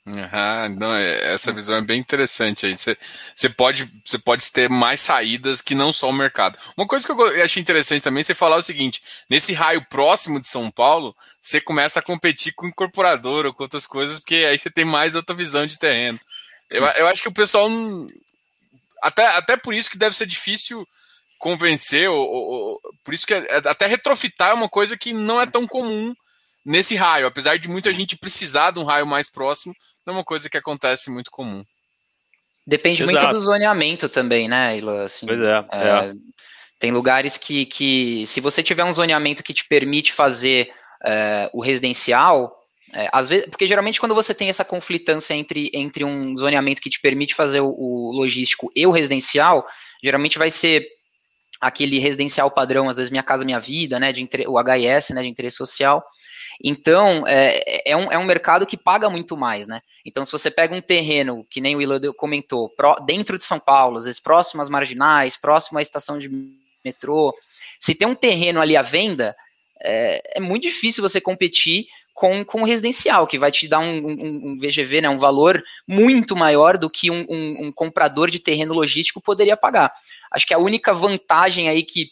[0.06, 2.76] Uhum, não, é, essa visão é bem interessante aí.
[2.76, 2.96] Você,
[3.34, 6.56] você, pode, você pode ter mais saídas que não só o mercado.
[6.76, 10.46] Uma coisa que eu achei interessante também, você falar o seguinte: nesse raio próximo de
[10.46, 14.70] São Paulo, você começa a competir com incorporador ou com outras coisas, porque aí você
[14.70, 16.20] tem mais outra visão de terreno.
[16.70, 17.68] Eu, eu acho que o pessoal.
[19.02, 20.86] Até, até por isso que deve ser difícil
[21.38, 25.40] convencer, ou, ou por isso que é, é, até retrofitar é uma coisa que não
[25.40, 26.14] é tão comum
[26.64, 29.74] nesse raio, apesar de muita gente precisar de um raio mais próximo
[30.06, 31.64] não é uma coisa que acontece muito comum.
[32.66, 33.18] Depende Exato.
[33.18, 35.04] muito do zoneamento também, né, Ila?
[35.04, 36.12] Assim, pois é, é, é.
[36.78, 40.70] Tem lugares que, que, se você tiver um zoneamento que te permite fazer
[41.04, 42.59] é, o residencial,
[42.94, 46.90] é, às vezes, porque geralmente quando você tem essa conflitância entre, entre um zoneamento que
[46.90, 49.66] te permite fazer o, o logístico e o residencial,
[50.02, 50.86] geralmente vai ser
[51.60, 55.28] aquele residencial padrão, às vezes Minha Casa Minha Vida, né, de, o HIS, né, de
[55.28, 56.02] interesse social,
[56.62, 59.80] então, é, é, um, é um mercado que paga muito mais, né?
[60.04, 62.70] Então, se você pega um terreno, que nem o Ilan comentou,
[63.06, 66.30] dentro de São Paulo, às vezes próximo às marginais, próximo à estação de
[66.84, 67.34] metrô,
[67.78, 69.34] se tem um terreno ali à venda,
[69.82, 71.86] é, é muito difícil você competir
[72.20, 75.64] com, com o residencial, que vai te dar um, um, um VGV, né, um valor
[75.88, 79.90] muito maior do que um, um, um comprador de terreno logístico poderia pagar.
[80.30, 82.10] Acho que a única vantagem aí que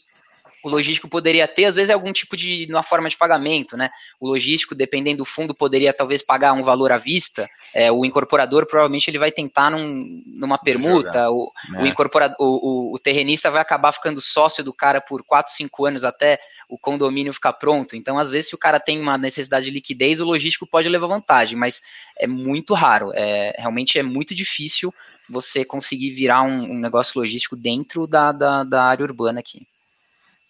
[0.64, 3.90] o logístico poderia ter, às vezes algum tipo de uma forma de pagamento, né?
[4.20, 7.48] O logístico, dependendo do fundo, poderia talvez pagar um valor à vista.
[7.74, 11.30] É, o incorporador provavelmente ele vai tentar num, numa permuta.
[11.30, 11.82] O, é.
[11.82, 15.86] o, incorporador, o, o, o, terrenista vai acabar ficando sócio do cara por 4, 5
[15.86, 16.38] anos até
[16.68, 17.94] o condomínio ficar pronto.
[17.94, 21.06] Então, às vezes, se o cara tem uma necessidade de liquidez, o logístico pode levar
[21.06, 21.80] vantagem, mas
[22.18, 23.12] é muito raro.
[23.14, 24.92] É, realmente é muito difícil
[25.28, 29.66] você conseguir virar um, um negócio logístico dentro da, da, da área urbana aqui.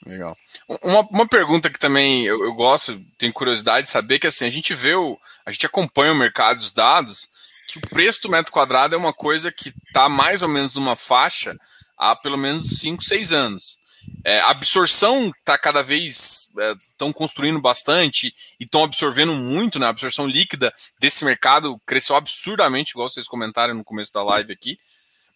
[0.06, 0.36] Legal.
[0.82, 4.50] Uma, uma pergunta que também eu, eu, gosto, tenho curiosidade de saber, que assim, a
[4.50, 7.28] gente vê, o, a gente acompanha o mercado dos dados,
[7.66, 10.96] que o preço do metro quadrado é uma coisa que está mais ou menos numa
[10.96, 11.56] faixa
[11.96, 13.78] há pelo menos 5, 6 anos.
[14.24, 16.48] É, a absorção está cada vez
[16.92, 19.86] estão é, construindo bastante e estão absorvendo muito, né?
[19.86, 24.78] A absorção líquida desse mercado cresceu absurdamente, igual vocês comentaram no começo da live aqui.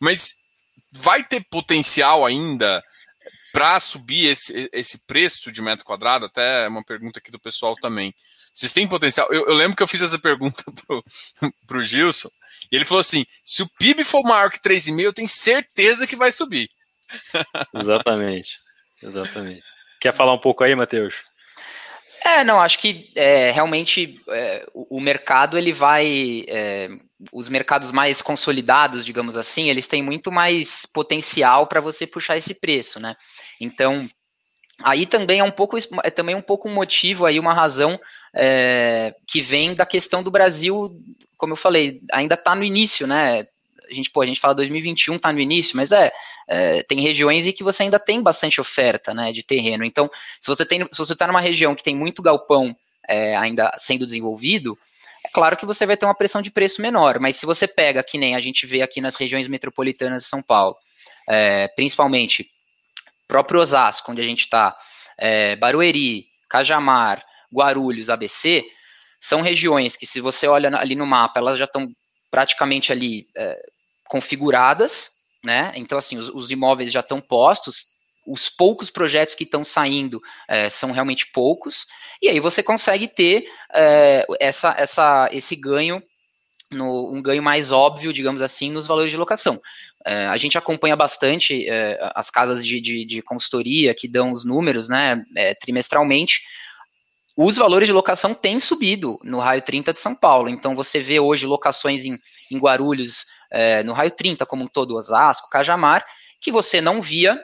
[0.01, 0.37] Mas
[0.91, 2.83] vai ter potencial ainda
[3.53, 7.77] para subir esse, esse preço de metro quadrado, até é uma pergunta aqui do pessoal
[7.77, 8.15] também.
[8.53, 9.29] Vocês têm potencial?
[9.31, 11.05] Eu, eu lembro que eu fiz essa pergunta pro,
[11.67, 12.29] pro Gilson,
[12.71, 16.17] e ele falou assim: se o PIB for maior que 3,5, eu tenho certeza que
[16.17, 16.69] vai subir.
[17.75, 18.59] Exatamente.
[19.03, 19.65] Exatamente.
[20.01, 21.17] Quer falar um pouco aí, Matheus?
[22.25, 26.45] É, não, acho que é, realmente é, o, o, mercado ele vai.
[26.49, 26.89] É,
[27.33, 32.55] os mercados mais consolidados, digamos assim, eles têm muito mais potencial para você puxar esse
[32.55, 33.15] preço, né?
[33.61, 34.09] Então,
[34.83, 37.99] aí também é um pouco é também um pouco um motivo aí uma razão
[38.35, 40.91] é, que vem da questão do Brasil,
[41.37, 43.47] como eu falei, ainda está no início, né?
[43.93, 46.11] A gente, pô, a gente fala 2021 está no início, mas é,
[46.49, 49.85] é, tem regiões em que você ainda tem bastante oferta, né, de terreno.
[49.85, 52.77] Então, se você tem, se você está numa região que tem muito galpão
[53.09, 54.79] é, ainda sendo desenvolvido,
[55.25, 57.21] é claro que você vai ter uma pressão de preço menor.
[57.21, 60.43] Mas se você pega, que nem a gente vê aqui nas regiões metropolitanas de São
[60.43, 60.77] Paulo,
[61.29, 62.51] é, principalmente
[63.29, 64.77] próprio Osasco, onde a gente está,
[65.17, 68.65] é, Barueri, Cajamar, Guarulhos, ABC,
[69.21, 71.89] são regiões que, se você olha ali no mapa, elas já estão
[72.31, 73.63] praticamente ali é,
[74.13, 75.73] configuradas, né?
[75.75, 77.93] Então, assim, os, os imóveis já estão postos,
[78.27, 81.87] os poucos projetos que estão saindo é, são realmente poucos,
[82.21, 86.03] e aí você consegue ter é, essa, essa, esse ganho,
[86.71, 89.59] no, um ganho mais óbvio, digamos assim, nos valores de locação.
[90.05, 94.45] É, a gente acompanha bastante é, as casas de, de, de, consultoria que dão os
[94.45, 96.43] números né, é, trimestralmente.
[97.35, 100.51] Os valores de locação têm subido no raio 30 de São Paulo.
[100.51, 102.19] Então você vê hoje locações em,
[102.51, 106.05] em Guarulhos, é, no raio 30, como um todo, Osasco, Cajamar,
[106.41, 107.39] que você não via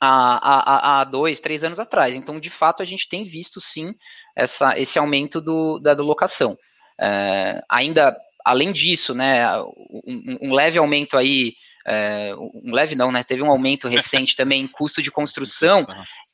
[0.00, 2.16] há, há, há dois, três anos atrás.
[2.16, 3.94] Então, de fato, a gente tem visto sim
[4.34, 6.56] essa, esse aumento do, da, da locação.
[6.98, 11.52] É, ainda, além disso, né, um, um leve aumento aí
[11.86, 13.24] é, um leve não, né?
[13.24, 15.86] Teve um aumento recente também em custo de construção.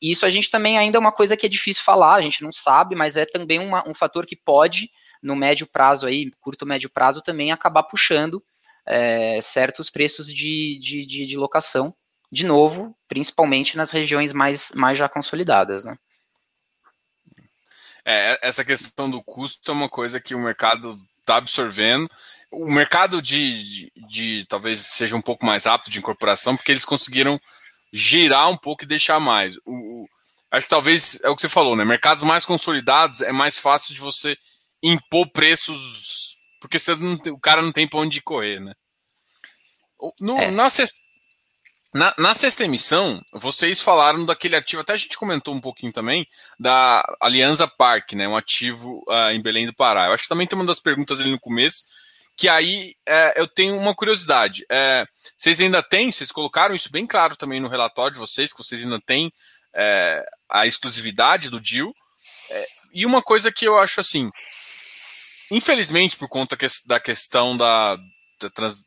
[0.03, 2.43] E isso a gente também ainda é uma coisa que é difícil falar, a gente
[2.43, 4.91] não sabe, mas é também uma, um fator que pode,
[5.23, 8.43] no médio prazo aí, curto médio prazo, também acabar puxando
[8.87, 11.95] é, certos preços de, de, de, de, locação,
[12.31, 15.97] de novo, principalmente nas regiões mais, mais já consolidadas, né?
[18.05, 22.11] É, essa questão do custo é uma coisa que o mercado está absorvendo
[22.55, 26.85] o mercado de, de, de, talvez seja um pouco mais rápido de incorporação, porque eles
[26.85, 27.41] conseguiram
[27.93, 29.57] girar um pouco e deixar mais.
[29.65, 30.09] O, o,
[30.51, 31.85] acho que talvez é o que você falou, né?
[31.85, 34.37] Mercados mais consolidados é mais fácil de você
[34.83, 36.34] impor preços,
[36.65, 38.73] porque você não, o cara não tem para onde correr, né?
[40.19, 40.51] No, é.
[40.51, 40.67] na,
[41.93, 46.27] na, na, sexta emissão, vocês falaram daquele ativo, até a gente comentou um pouquinho também,
[46.59, 48.27] da Aliança Parque, né?
[48.27, 50.07] Um ativo uh, em Belém do Pará.
[50.07, 51.85] Eu acho que também tem uma das perguntas ali no começo,
[52.35, 54.65] que aí é, eu tenho uma curiosidade.
[54.71, 55.05] É,
[55.37, 58.83] vocês ainda têm, vocês colocaram isso bem claro também no relatório de vocês, que vocês
[58.83, 59.31] ainda têm
[59.75, 61.93] é, a exclusividade do deal.
[62.49, 64.31] É, e uma coisa que eu acho assim,
[65.51, 67.97] infelizmente, por conta da questão da,
[68.41, 68.85] da, trans,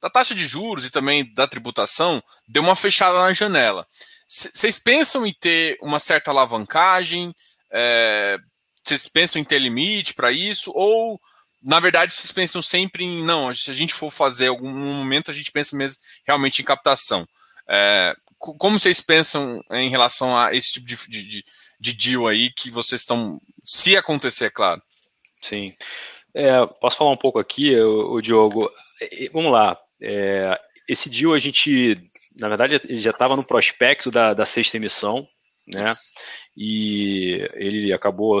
[0.00, 3.86] da, taxa de juros e também da tributação, deu uma fechada na janela.
[4.26, 7.34] Vocês pensam em ter uma certa alavancagem?
[7.70, 8.38] É,
[8.84, 10.70] vocês pensam em ter limite para isso?
[10.74, 11.20] Ou
[11.62, 15.34] na verdade, vocês pensam sempre em, não, se a gente for fazer algum momento, a
[15.34, 17.28] gente pensa mesmo realmente em captação.
[17.68, 21.44] É, como vocês pensam em relação a esse tipo de, de,
[21.78, 24.82] de deal aí que vocês estão, se acontecer, é claro?
[25.40, 25.72] Sim.
[26.34, 28.70] É, posso falar um pouco aqui, o, Diogo?
[29.32, 29.78] Vamos lá.
[30.00, 32.00] É, esse deal a gente,
[32.36, 35.26] na verdade, já estava no prospecto da, da sexta emissão,
[35.66, 35.94] né?
[36.56, 38.40] E ele acabou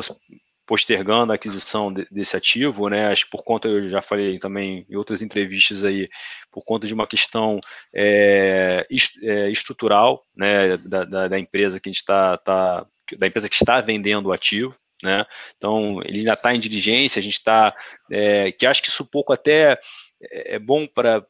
[0.70, 3.08] postergando a aquisição de, desse ativo, né?
[3.08, 6.08] Acho por conta, eu já falei também em outras entrevistas aí,
[6.48, 7.58] por conta de uma questão
[7.92, 8.86] é,
[9.24, 12.86] é, estrutural, né, da, da, da, empresa que a gente está, tá,
[13.18, 15.24] da empresa que está vendendo o ativo, né?
[15.56, 17.74] Então ele ainda está em diligência, a gente está,
[18.10, 19.78] é, que acho que isso um pouco até
[20.22, 21.24] é, é bom para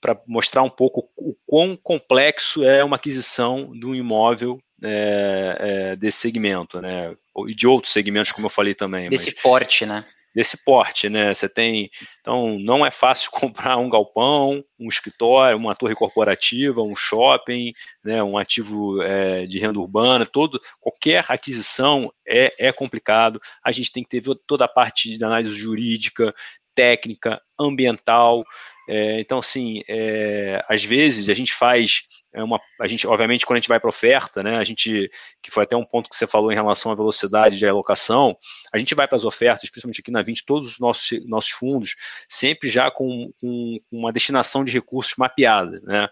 [0.00, 5.96] para mostrar um pouco o quão complexo é uma aquisição de um imóvel é, é,
[5.96, 7.14] desse segmento, né?
[7.46, 9.10] E de outros segmentos, como eu falei também.
[9.10, 10.06] Desse porte, né?
[10.34, 11.34] Desse porte, né?
[11.34, 11.90] Você tem.
[12.20, 17.72] Então, não é fácil comprar um galpão, um escritório, uma torre corporativa, um shopping,
[18.04, 18.22] né?
[18.22, 23.40] um ativo é, de renda urbana, todo, qualquer aquisição é, é complicado.
[23.64, 26.32] A gente tem que ter toda a parte de análise jurídica,
[26.74, 28.44] técnica, ambiental.
[28.88, 32.02] É, então, assim, é, às vezes a gente faz
[32.32, 35.10] é uma, a gente, obviamente, quando a gente vai para oferta, né, a gente,
[35.42, 38.36] que foi até um ponto que você falou em relação à velocidade de alocação,
[38.72, 41.96] a gente vai para as ofertas, principalmente aqui na 20, todos os nossos, nossos fundos,
[42.28, 46.08] sempre já com, com uma destinação de recursos mapeada, né,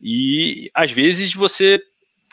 [0.00, 1.80] e às vezes você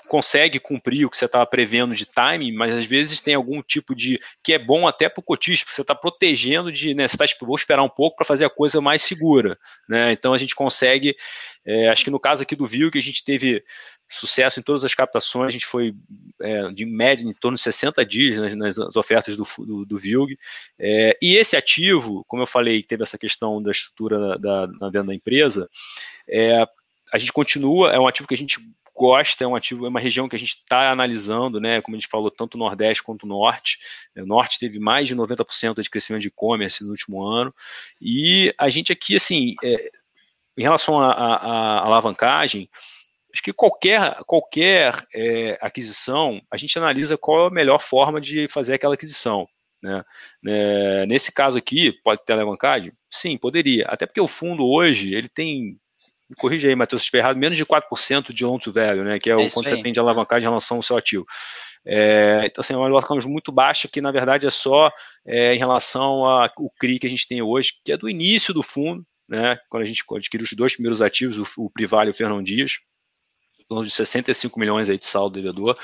[0.07, 3.95] consegue cumprir o que você estava prevendo de timing, mas às vezes tem algum tipo
[3.95, 7.15] de que é bom até para o cotista, porque você está protegendo de, né, você
[7.15, 10.11] está tipo, vou esperar um pouco para fazer a coisa mais segura, né?
[10.11, 11.15] Então a gente consegue,
[11.65, 13.63] é, acho que no caso aqui do Viu que a gente teve
[14.09, 15.93] sucesso em todas as captações, a gente foi
[16.41, 20.37] é, de média em torno de 60 dias nas, nas ofertas do, do, do VILG.
[20.79, 25.07] É, e esse ativo, como eu falei, teve essa questão da estrutura da, da, venda
[25.07, 25.69] da empresa,
[26.29, 26.65] é,
[27.11, 28.59] a gente continua, é um ativo que a gente
[28.97, 31.81] gosta, é um ativo, é uma região que a gente está analisando, né?
[31.81, 33.77] Como a gente falou, tanto o Nordeste quanto o Norte.
[34.17, 37.53] O Norte teve mais de 90% de crescimento de e-commerce no último ano.
[38.01, 39.89] E a gente aqui, assim, é,
[40.57, 42.67] em relação à alavancagem,
[43.31, 48.47] acho que qualquer, qualquer é, aquisição, a gente analisa qual é a melhor forma de
[48.47, 49.47] fazer aquela aquisição.
[49.81, 50.03] Né?
[50.47, 52.91] É, nesse caso aqui, pode ter alavancagem?
[53.11, 53.85] Sim, poderia.
[53.87, 55.79] Até porque o fundo hoje, ele tem
[56.29, 59.29] me corrija aí, Matheus, se estiver errado, menos de 4% de to value, né, que
[59.29, 61.25] é, é o quanto você tem de alavancagem em relação ao seu ativo.
[61.85, 64.91] É, então, assim, é uma alavancagem muito baixa, que na verdade é só
[65.25, 66.49] é, em relação ao
[66.79, 69.85] CRI que a gente tem hoje, que é do início do fundo, né, quando a
[69.85, 72.73] gente adquiriu os dois primeiros ativos, o, o Privale e o Fernão Dias,
[73.61, 75.77] em torno de 65 milhões aí de saldo devedor.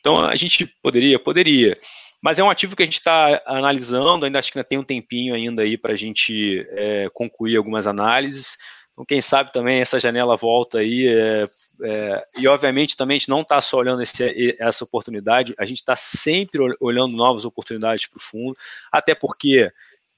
[0.00, 1.76] Então a gente poderia, poderia.
[2.22, 4.84] Mas é um ativo que a gente está analisando, ainda acho que ainda tem um
[4.84, 8.56] tempinho ainda aí para a gente é, concluir algumas análises.
[8.98, 11.06] Então, quem sabe também essa janela volta aí.
[11.06, 11.44] É,
[11.80, 15.78] é, e obviamente também a gente não está só olhando esse, essa oportunidade, a gente
[15.78, 18.56] está sempre olhando novas oportunidades para o fundo,
[18.90, 19.70] até porque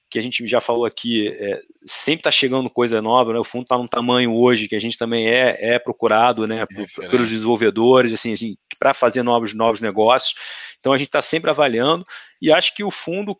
[0.09, 3.39] que a gente já falou aqui, é, sempre está chegando coisa nova, né?
[3.39, 7.09] O fundo está num tamanho hoje que a gente também é, é procurado, né, por,
[7.09, 10.33] pelos desenvolvedores, assim, assim para fazer novos, novos negócios.
[10.79, 12.03] Então a gente está sempre avaliando
[12.41, 13.37] e acho que o fundo,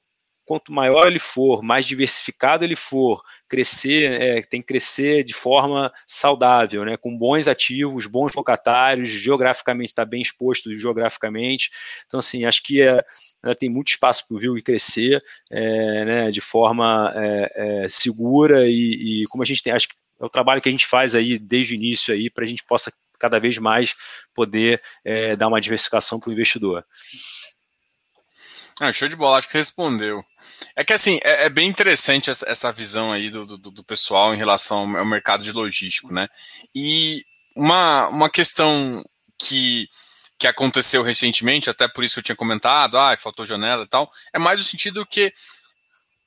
[0.52, 5.90] quanto maior ele for, mais diversificado ele for, crescer, é, tem que crescer de forma
[6.06, 11.70] saudável, né, com bons ativos, bons locatários, geograficamente está bem exposto geograficamente.
[12.06, 12.96] Então, assim, acho que é,
[13.42, 18.68] né, tem muito espaço para o Vilg crescer é, né, de forma é, é, segura
[18.68, 21.16] e, e, como a gente tem, acho que é o trabalho que a gente faz
[21.16, 23.96] aí desde o início aí para a gente possa cada vez mais
[24.34, 26.84] poder é, dar uma diversificação para o investidor.
[28.80, 30.24] Ah, show de bola, acho que respondeu.
[30.76, 34.38] É que assim, é, é bem interessante essa, visão aí do, do, do, pessoal em
[34.38, 36.28] relação ao mercado de logístico, né?
[36.74, 37.24] E
[37.56, 39.04] uma, uma questão
[39.38, 39.88] que
[40.42, 44.12] que aconteceu recentemente, até por isso que eu tinha comentado, ah, faltou janela e tal,
[44.34, 45.32] é mais o sentido que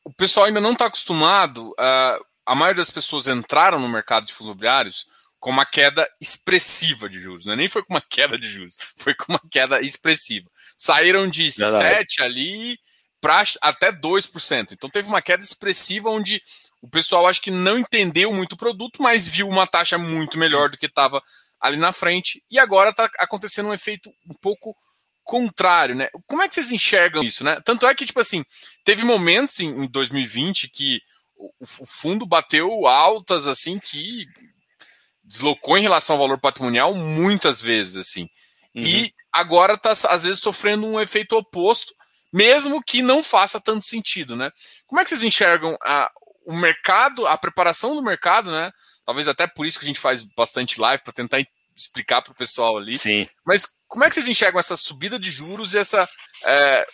[0.05, 4.33] o pessoal ainda não está acostumado, uh, a maioria das pessoas entraram no mercado de
[4.33, 5.09] fundos imobiliários
[5.41, 7.57] com uma queda expressiva de juros, né?
[7.57, 10.49] nem foi com uma queda de juros, foi com uma queda expressiva.
[10.79, 11.97] Saíram de Verdade.
[11.97, 12.79] 7 ali
[13.21, 14.73] para até 2%.
[14.73, 16.43] Então teve uma queda expressiva onde
[16.83, 20.69] o pessoal acho que não entendeu muito o produto, mas viu uma taxa muito melhor
[20.69, 21.23] do que estava
[21.59, 24.77] ali na frente, e agora está acontecendo um efeito um pouco
[25.23, 26.11] contrário, né?
[26.27, 27.59] Como é que vocês enxergam isso, né?
[27.65, 28.45] Tanto é que, tipo assim,
[28.85, 31.01] teve momentos em, em 2020 que
[31.35, 34.27] o, o, fundo bateu altas, assim, que
[35.23, 38.29] deslocou em relação ao valor patrimonial muitas vezes, assim.
[38.75, 38.83] Uhum.
[38.83, 41.93] E agora está, às vezes, sofrendo um efeito oposto,
[42.33, 44.51] mesmo que não faça tanto sentido, né?
[44.87, 46.11] Como é que vocês enxergam a,
[46.47, 48.73] o mercado, a preparação do mercado, né?
[49.05, 51.45] Talvez até por isso que a gente faz bastante live para tentar
[51.77, 52.97] explicar para o pessoal ali.
[52.97, 53.29] Sim.
[53.45, 56.09] Mas como é que vocês enxergam essa subida de juros e essa.
[56.45, 56.87] É,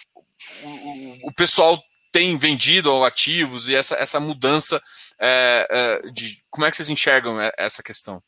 [0.62, 4.82] o, o, pessoal tem vendido ativos e essa, essa mudança
[5.18, 6.42] é, é, de.
[6.50, 8.22] Como é que vocês enxergam essa questão?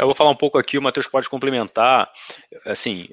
[0.00, 2.10] Eu vou falar um pouco aqui, o Matheus pode complementar.
[2.64, 3.06] Assim,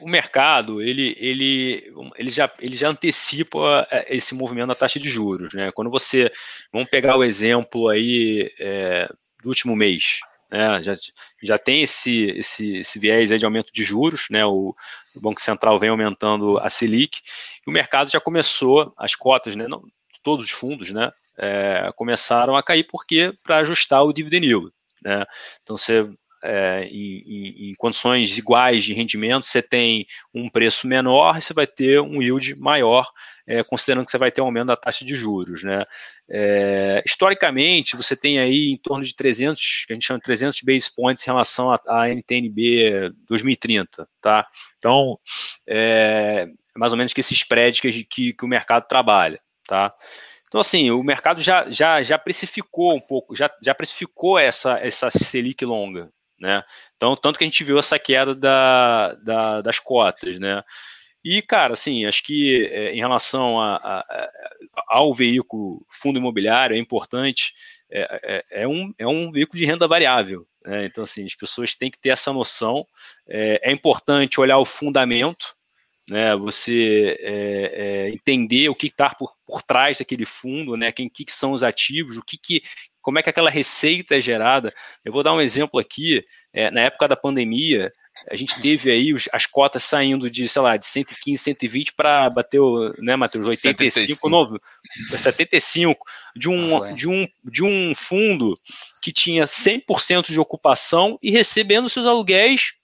[0.00, 5.08] o mercado ele, ele, ele, já, ele já antecipa é, esse movimento da taxa de
[5.08, 5.54] juros.
[5.54, 5.70] Né?
[5.72, 6.30] Quando você.
[6.70, 9.08] Vamos pegar o exemplo aí é,
[9.42, 10.20] do último mês.
[10.50, 10.82] Né?
[10.82, 10.94] Já,
[11.42, 14.44] já tem esse, esse, esse viés de aumento de juros, né?
[14.44, 14.74] O,
[15.14, 17.20] o, Banco Central vem aumentando a Selic,
[17.66, 19.66] e o mercado já começou, as cotas, né?
[19.66, 19.82] Não,
[20.22, 21.10] todos os fundos, né?
[21.38, 24.72] É, começaram a cair porque para ajustar o dividend yield.
[25.02, 25.24] Né?
[25.62, 26.08] Então, você,
[26.44, 31.52] é, em, em, em, condições iguais de rendimento, você tem um preço menor e você
[31.52, 33.08] vai ter um yield maior,
[33.46, 35.62] é, considerando que você vai ter um aumento da taxa de juros.
[35.62, 35.84] Né?
[36.30, 40.60] É, historicamente, você tem aí em torno de 300, que a gente chama de 300
[40.62, 44.08] base points em relação à NTNB 2030.
[44.20, 44.46] Tá?
[44.78, 45.18] Então,
[45.66, 49.40] é, é mais ou menos que esse spread que, que, que o mercado trabalha.
[49.66, 49.90] Tá?
[50.48, 55.10] Então, assim, o mercado já, já, já precificou um pouco, já, já precificou essa, essa
[55.10, 56.64] Selic longa, né?
[56.96, 60.62] Então, tanto que a gente viu essa queda da, da das cotas, né?
[61.24, 64.30] E, cara, assim, acho que é, em relação a, a, a,
[64.88, 67.52] ao veículo fundo imobiliário, é importante,
[67.90, 70.46] é, é, é, um, é um veículo de renda variável.
[70.64, 70.86] Né?
[70.86, 72.86] Então, assim, as pessoas têm que ter essa noção.
[73.28, 75.56] É, é importante olhar o fundamento,
[76.08, 81.08] né, você é, é, entender o que está por, por trás daquele fundo, né, quem
[81.08, 82.62] que, que são os ativos, o que, que
[83.08, 84.70] como é que aquela receita é gerada.
[85.02, 86.22] Eu vou dar um exemplo aqui.
[86.52, 87.90] É, na época da pandemia,
[88.30, 92.28] a gente teve aí os, as cotas saindo de, sei lá, de 115, 120 para
[92.28, 92.60] bater,
[92.98, 94.28] né, Matheus, 85, 75.
[94.28, 94.60] Novo,
[95.10, 96.04] 75
[96.36, 98.58] de um, ah, de, um, de um fundo
[99.00, 102.74] que tinha 100% de ocupação e recebendo seus aluguéis.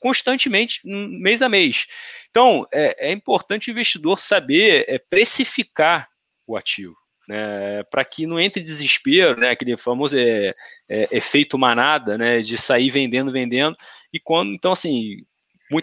[0.00, 1.86] Constantemente, mês a mês.
[2.30, 6.08] Então, é, é importante o investidor saber é, precificar
[6.46, 6.96] o ativo.
[7.28, 10.52] Né, para que não entre desespero, né, aquele famoso é,
[10.88, 13.76] é, efeito manada, né, de sair vendendo, vendendo,
[14.12, 15.18] e quando, então assim,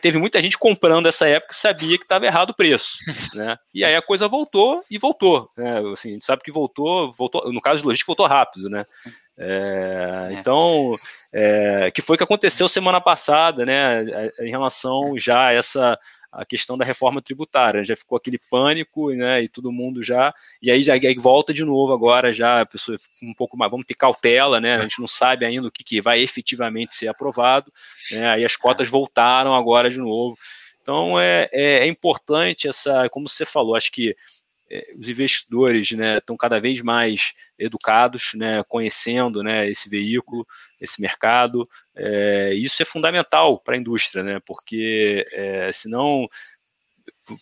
[0.01, 2.97] teve muita gente comprando essa época e sabia que estava errado o preço,
[3.35, 7.09] né, e aí a coisa voltou e voltou, né, assim, a gente sabe que voltou,
[7.13, 8.83] voltou, no caso de logística voltou rápido, né,
[9.37, 10.33] é, é.
[10.33, 10.91] então,
[11.31, 14.03] é, que foi o que aconteceu semana passada, né,
[14.39, 15.97] em relação já a essa
[16.31, 17.83] a questão da reforma tributária.
[17.83, 19.41] Já ficou aquele pânico, né?
[19.41, 20.33] E todo mundo já.
[20.61, 23.71] E aí já aí volta de novo agora, já a pessoa um pouco mais.
[23.71, 24.75] Vamos ter cautela, né?
[24.75, 27.71] A gente não sabe ainda o que, que vai efetivamente ser aprovado.
[28.11, 28.29] Né?
[28.29, 30.35] Aí as cotas voltaram agora de novo.
[30.81, 34.15] Então é, é, é importante essa, como você falou, acho que é,
[34.97, 40.45] os investidores né, estão cada vez mais educados, né, conhecendo né, esse veículo,
[40.79, 41.67] esse mercado.
[41.95, 46.27] É, isso é fundamental para a indústria, né, porque é, senão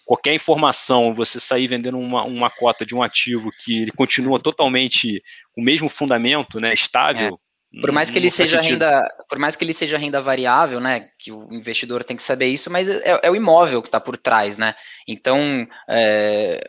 [0.05, 5.23] qualquer informação, você sair vendendo uma, uma cota de um ativo que ele continua totalmente
[5.53, 7.47] com o mesmo fundamento, né, estável, é.
[7.81, 8.81] Por mais que ele seja sentido.
[8.83, 12.47] renda, por mais que ele seja renda variável, né, que o investidor tem que saber
[12.47, 14.73] isso, mas é, é o imóvel que está por trás, né?
[15.05, 16.65] Então, é,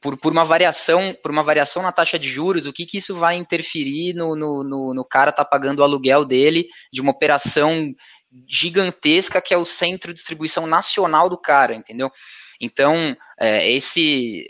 [0.00, 3.14] por, por, uma variação, por uma variação na taxa de juros, o que, que isso
[3.14, 7.94] vai interferir no, no, no, no cara tá pagando o aluguel dele de uma operação
[8.48, 12.10] gigantesca que é o centro de distribuição nacional do cara, entendeu?
[12.60, 14.44] Então, é, esse,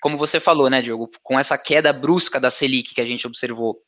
[0.00, 3.78] como você falou, né, Diogo, com essa queda brusca da Selic que a gente observou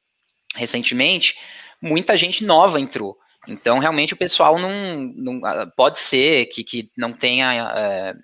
[0.54, 1.34] recentemente,
[1.80, 3.16] muita gente nova entrou.
[3.46, 5.40] Então, realmente, o pessoal não, não
[5.76, 8.14] pode ser que, que não tenha é,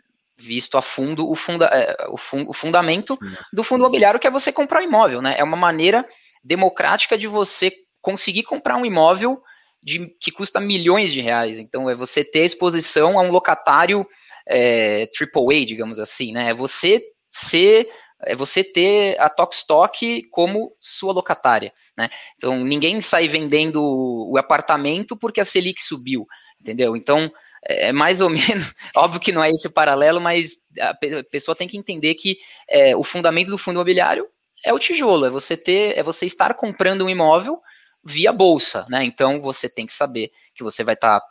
[0.41, 3.19] visto a fundo o, funda, é, o, fun, o fundamento
[3.53, 5.35] do fundo imobiliário, que é você comprar um imóvel, né?
[5.37, 6.07] É uma maneira
[6.43, 7.71] democrática de você
[8.01, 9.41] conseguir comprar um imóvel
[9.83, 11.59] de, que custa milhões de reais.
[11.59, 14.07] Então, é você ter exposição a um locatário
[14.49, 16.51] é, AAA, digamos assim, né?
[16.51, 17.89] É você ser
[18.23, 22.11] é você ter a Tokstok como sua locatária, né?
[22.37, 26.27] Então ninguém sai vendendo o apartamento porque a Selic subiu,
[26.61, 26.95] entendeu?
[26.95, 27.33] Então
[27.67, 30.95] é, é mais ou menos, óbvio que não é esse o paralelo, mas a
[31.31, 32.39] pessoa tem que entender que
[32.69, 34.27] é, o fundamento do fundo imobiliário
[34.65, 37.61] é o tijolo, é você ter, é você estar comprando um imóvel
[38.05, 39.05] via bolsa, né?
[39.05, 41.27] Então você tem que saber que você vai estar tá,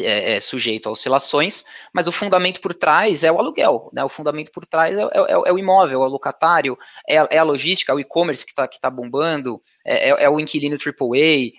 [0.00, 4.04] é, é, sujeito a oscilações, mas o fundamento por trás é o aluguel, né?
[4.04, 6.78] O fundamento por trás é, é, é o imóvel, é o locatário,
[7.08, 10.76] é, é a logística, é o e-commerce que está que tá bombando, é, o inquilino
[10.76, 11.50] AAA,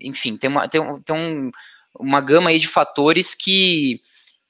[0.00, 1.50] enfim, tem, uma, tem, tem um,
[1.98, 4.00] uma gama aí de fatores que,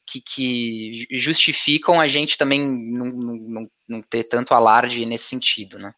[0.06, 5.92] que, que justificam a gente também não, não, não ter tanto alarde nesse sentido, né?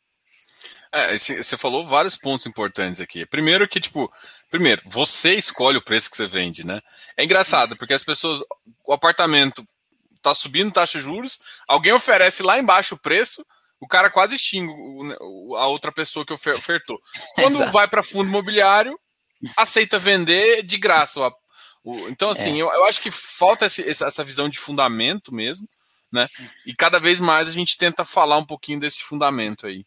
[0.92, 3.26] É, você falou vários pontos importantes aqui.
[3.26, 4.09] Primeiro que, tipo,
[4.49, 6.80] primeiro, você escolhe o preço que você vende, né?
[7.16, 8.40] É engraçado, porque as pessoas,
[8.86, 9.66] o apartamento
[10.22, 13.45] tá subindo taxa de juros, alguém oferece lá embaixo o preço,
[13.80, 14.72] o cara quase xinga
[15.59, 17.01] a outra pessoa que ofertou.
[17.34, 17.72] Quando Exato.
[17.72, 18.97] vai para fundo imobiliário,
[19.57, 21.20] aceita vender de graça.
[22.09, 22.62] Então, assim, é.
[22.62, 25.68] eu, eu, acho que falta esse, essa visão de fundamento mesmo,
[26.11, 26.28] né?
[26.64, 29.84] E cada vez mais a gente tenta falar um pouquinho desse fundamento aí.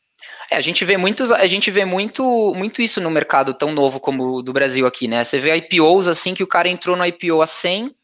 [0.49, 3.99] É, a gente vê muitos, a gente vê muito, muito isso no mercado tão novo
[3.99, 5.23] como o do Brasil aqui, né?
[5.23, 7.95] Você vê IPOs assim que o cara entrou no IPO a 100,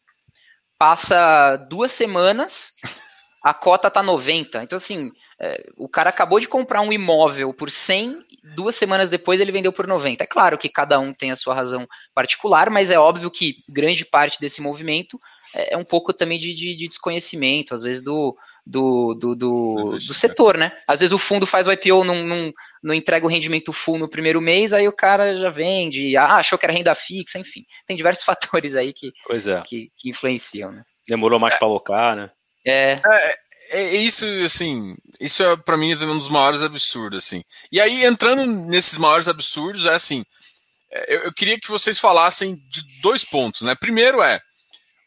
[0.78, 2.74] passa duas semanas,
[3.44, 4.64] a cota tá 90.
[4.64, 8.24] Então, assim, é, o cara acabou de comprar um imóvel por 100,
[8.56, 10.24] duas semanas depois ele vendeu por 90.
[10.24, 11.86] É claro que cada um tem a sua razão
[12.16, 15.20] particular, mas é óbvio que grande parte desse movimento
[15.54, 18.34] é, é um pouco também de, de, de desconhecimento, às vezes do,
[18.66, 20.72] do, do, do, do, setor, né?
[20.88, 24.10] Às vezes o fundo faz o IPO, não, não, não entrega o rendimento full no
[24.10, 27.66] primeiro mês, aí o cara já vende, ah, achou que era renda fixa, enfim.
[27.86, 29.62] Tem diversos fatores aí que, é.
[29.66, 30.84] que, que, influenciam, né?
[31.06, 32.32] Demorou mais para alocar, né?
[32.66, 32.93] É.
[32.93, 33.43] é.
[33.72, 37.43] É, isso, assim, isso é para mim um dos maiores absurdos, assim.
[37.72, 40.24] E aí, entrando nesses maiores absurdos, é assim,
[40.91, 43.74] é, eu, eu queria que vocês falassem de dois pontos, né?
[43.74, 44.39] Primeiro é,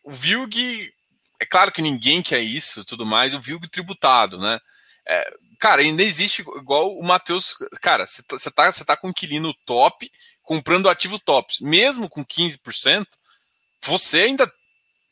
[0.03, 0.93] o VILG,
[1.39, 4.59] é claro que ninguém quer isso tudo mais, o VILG tributado, né?
[5.07, 5.31] É,
[5.61, 8.37] cara, ainda existe, igual o Matheus, cara, você tá,
[8.71, 10.11] tá, tá com um inquilino top,
[10.43, 13.07] comprando ativo top, mesmo com 15%,
[13.83, 14.51] você ainda,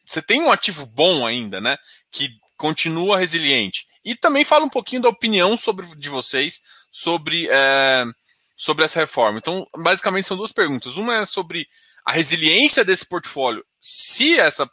[0.05, 1.77] você tem um ativo bom ainda, né?
[2.11, 3.87] Que continua resiliente.
[4.05, 8.05] E também fala um pouquinho da opinião sobre, de vocês sobre, é,
[8.57, 9.39] sobre essa reforma.
[9.39, 10.97] Então, basicamente, são duas perguntas.
[10.97, 11.67] Uma é sobre
[12.05, 14.71] a resiliência desse portfólio, se essa,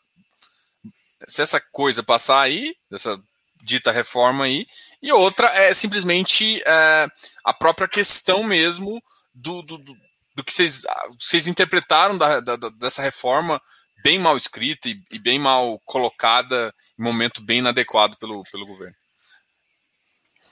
[1.27, 3.17] se essa coisa passar aí, essa
[3.63, 4.67] dita reforma aí,
[5.01, 7.07] e outra é simplesmente é,
[7.45, 9.01] a própria questão mesmo
[9.33, 9.95] do, do, do,
[10.35, 10.83] do que vocês,
[11.19, 13.61] vocês interpretaram da, da, dessa reforma
[14.03, 18.95] bem mal escrita e, e, bem mal colocada em momento bem inadequado pelo, pelo governo.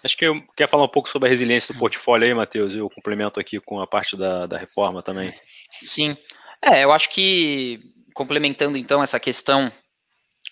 [0.04, 2.90] Acho que eu quer falar um pouco sobre a resiliência do portfólio aí, Matheus, eu
[2.90, 5.34] complemento aqui com a parte da, da reforma também.
[5.82, 6.16] Sim.
[6.62, 7.82] É, eu acho que
[8.14, 9.72] complementando então essa questão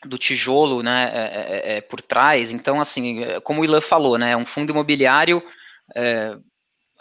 [0.06, 4.18] do tijolo, né, é, é, é, é por trás, então assim, como o Ilan falou,
[4.18, 5.41] né, um fundo imobiliário,
[5.95, 6.38] é,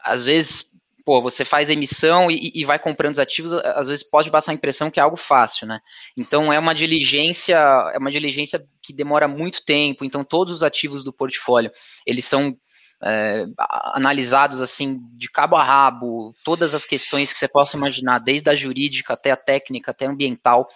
[0.02, 0.75] às vezes
[1.06, 4.54] pô, você faz emissão e, e, vai comprando os ativos, às vezes pode passar a
[4.56, 5.78] impressão que é algo fácil, né?
[6.18, 7.56] Então é uma diligência,
[7.94, 10.04] é uma diligência que demora muito tempo.
[10.04, 11.70] Então todos os ativos do portfólio
[12.04, 12.58] eles são
[13.00, 13.46] é,
[13.94, 18.56] analisados assim de cabo a rabo, todas as questões que você possa imaginar, desde a
[18.56, 20.66] jurídica até a técnica, até a ambiental.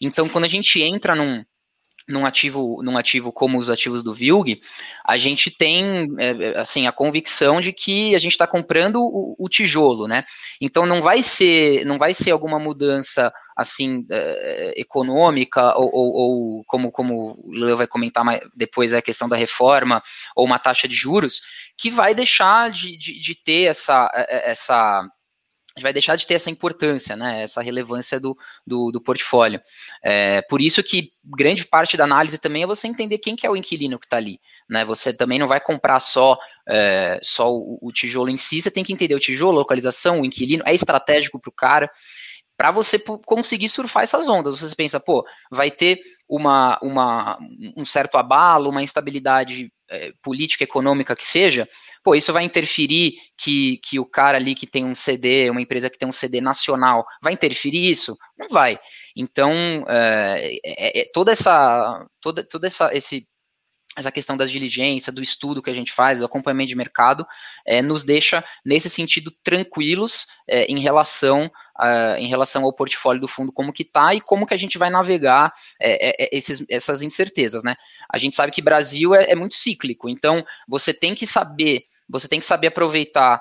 [0.00, 1.44] Então, quando a gente entra num,
[2.10, 4.60] num ativo, num ativo como os ativos do Vilg,
[5.04, 9.48] a gente tem é, assim a convicção de que a gente está comprando o, o,
[9.48, 10.24] tijolo, né?
[10.60, 16.64] Então não vai ser não vai ser alguma mudança assim é, econômica ou, ou, ou,
[16.66, 20.02] como como o Leo vai comentar mais, depois é a questão da reforma
[20.34, 21.40] ou uma taxa de juros
[21.78, 24.50] que vai deixar de, de, de ter essa é,
[25.80, 29.60] essa vai deixar de ter essa importância, né, essa relevância do, do, do portfólio.
[30.02, 33.50] É, por isso que grande parte da análise também é você entender quem que é
[33.50, 34.38] o inquilino que está ali.
[34.68, 34.84] Né?
[34.84, 38.84] Você também não vai comprar só, é, só o, o, tijolo em si, você tem
[38.84, 41.90] que entender o tijolo, localização, o inquilino, é estratégico para o cara.
[42.56, 47.38] Para você conseguir surfar essas ondas, você pensa, pô, vai ter uma, uma,
[47.74, 51.66] um certo abalo, uma instabilidade é, política, econômica que seja,
[52.02, 55.90] pô, isso vai interferir que, que o cara ali que tem um CD, uma empresa
[55.90, 58.16] que tem um CD nacional, vai interferir isso?
[58.38, 58.78] Não vai.
[59.16, 59.52] Então,
[59.88, 63.26] é, é, é, toda essa, toda, toda essa, esse,
[63.96, 67.26] essa questão da diligência, do estudo que a gente faz, do acompanhamento de mercado,
[67.66, 73.28] é, nos deixa, nesse sentido, tranquilos é, em relação uh, em relação ao portfólio do
[73.28, 77.02] fundo, como que está e como que a gente vai navegar é, é, esses, essas
[77.02, 77.74] incertezas, né?
[78.12, 82.26] A gente sabe que Brasil é, é muito cíclico, então você tem que saber você
[82.26, 83.40] tem que saber aproveitar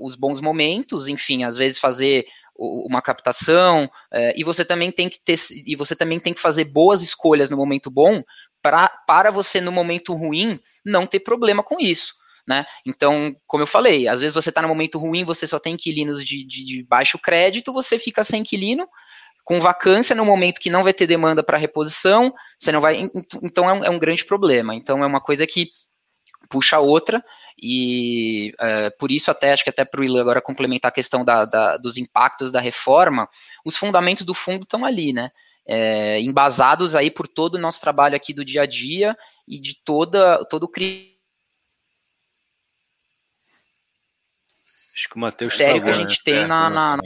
[0.00, 2.24] os bons momentos, enfim, às vezes fazer
[2.58, 5.36] uma captação é, e você também tem que ter
[5.66, 8.22] e você também tem que fazer boas escolhas no momento bom
[8.62, 12.14] pra, para você no momento ruim não ter problema com isso
[12.46, 12.64] né?
[12.86, 16.24] Então, como eu falei, às vezes você está no momento ruim, você só tem inquilinos
[16.24, 18.88] de, de, de baixo crédito, você fica sem inquilino,
[19.44, 23.10] com vacância no momento que não vai ter demanda para reposição, você não vai.
[23.42, 24.74] Então é um, é um, grande problema.
[24.74, 25.70] Então é uma coisa que
[26.48, 27.24] puxa a outra,
[27.60, 31.24] e é, por isso até acho que até para o Ilan agora complementar a questão
[31.24, 33.28] da, da, dos impactos da reforma,
[33.64, 35.30] os fundamentos do fundo estão ali, né?
[35.68, 39.16] É, embasados aí por todo o nosso trabalho aqui do dia a dia
[39.48, 40.68] e de toda, todo o
[44.96, 46.22] Acho que o Matheus sério que a gente né?
[46.24, 46.96] tem é, na, na,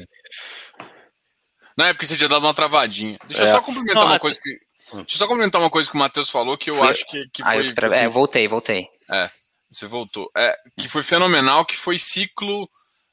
[1.76, 3.18] Não, é porque você tinha dado uma travadinha.
[3.26, 3.46] Deixa é.
[3.46, 4.50] eu só complementar não, uma coisa que.
[4.92, 6.88] Deixa eu só complementar uma coisa que o Matheus falou que eu foi...
[6.88, 7.72] acho que, que foi.
[7.72, 7.88] Tra...
[7.88, 8.86] Assim, é, voltei, voltei.
[9.10, 9.30] É,
[9.70, 10.30] você voltou.
[10.36, 12.68] É, que foi fenomenal, que foi ciclo.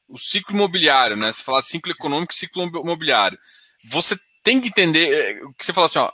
[0.08, 1.30] O ciclo imobiliário, né?
[1.30, 3.38] Você fala ciclo econômico e ciclo imobiliário.
[3.90, 6.10] Você tem que entender é, o que você fala assim, ó,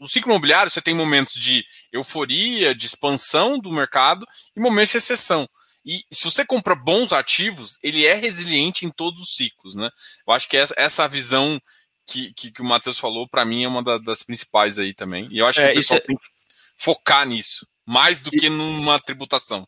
[0.00, 4.98] o ciclo imobiliário você tem momentos de euforia, de expansão do mercado e momentos de
[4.98, 5.48] recessão.
[5.84, 9.88] E se você compra bons ativos, ele é resiliente em todos os ciclos, né?
[10.26, 11.58] Eu acho que essa, essa visão
[12.06, 15.28] que, que, que o Matheus falou, para mim, é uma da, das principais aí também.
[15.30, 16.00] E eu acho é, que o pessoal é...
[16.00, 16.22] tem que
[16.76, 19.66] focar nisso, mais do que numa tributação.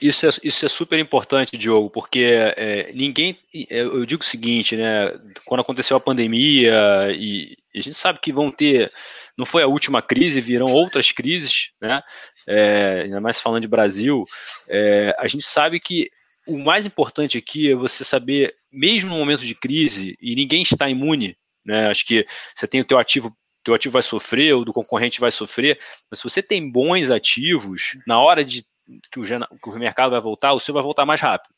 [0.00, 2.24] Isso é, isso é super importante, Diogo, porque
[2.56, 3.36] é, ninguém.
[3.68, 5.12] É, eu digo o seguinte, né?
[5.44, 8.88] Quando aconteceu a pandemia, e, e a gente sabe que vão ter
[9.36, 12.02] não foi a última crise, virão outras crises, né?
[12.46, 14.24] É, ainda mais falando de Brasil,
[14.68, 16.08] é, a gente sabe que
[16.46, 20.88] o mais importante aqui é você saber, mesmo no momento de crise, e ninguém está
[20.88, 21.88] imune, né?
[21.88, 22.24] Acho que
[22.54, 25.78] você tem o teu ativo teu ativo vai sofrer, ou do concorrente vai sofrer,
[26.10, 28.64] mas se você tem bons ativos, na hora de
[29.10, 31.54] que o, que o mercado vai voltar, o seu vai voltar mais rápido.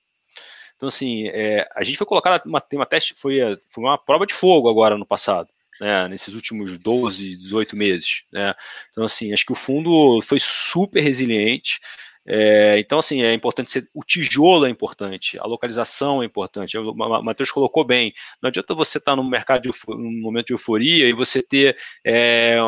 [0.77, 4.27] Então, assim, é, a gente foi colocar uma, tem uma teste, foi, foi uma prova
[4.27, 5.49] de fogo agora no passado
[5.81, 8.25] né, nesses últimos 12, 18 meses.
[8.33, 8.55] Né?
[8.91, 11.81] Então, assim, acho que o fundo foi super resiliente.
[12.27, 13.89] É, então, assim, é importante ser.
[13.95, 16.77] O tijolo é importante, a localização é importante.
[16.77, 18.12] O Matheus colocou bem.
[18.43, 21.77] Não adianta você estar tá no mercado de, num momento de euforia e você ter.
[22.05, 22.59] É,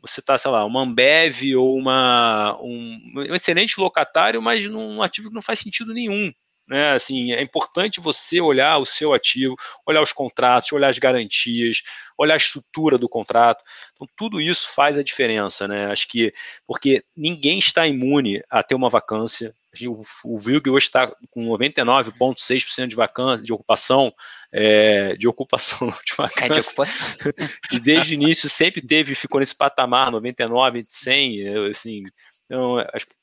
[0.00, 5.28] você está, sei lá, uma Ambev ou uma, um, um excelente locatário, mas num ativo
[5.28, 6.32] que não faz sentido nenhum.
[6.68, 6.92] Né?
[6.92, 9.56] Assim, é importante você olhar o seu ativo,
[9.86, 11.82] olhar os contratos, olhar as garantias,
[12.16, 13.64] olhar a estrutura do contrato.
[13.94, 15.86] Então, tudo isso faz a diferença, né?
[15.86, 16.30] Acho que
[16.66, 19.54] porque ninguém está imune a ter uma vacância.
[19.86, 24.12] O, o VILG hoje está com 99,6% de vacância, de ocupação,
[24.52, 26.52] é, de ocupação de vacância.
[26.52, 27.32] É de ocupação.
[27.72, 32.04] e desde o início sempre teve, ficou nesse patamar, 99, 100, assim,
[32.48, 32.76] então,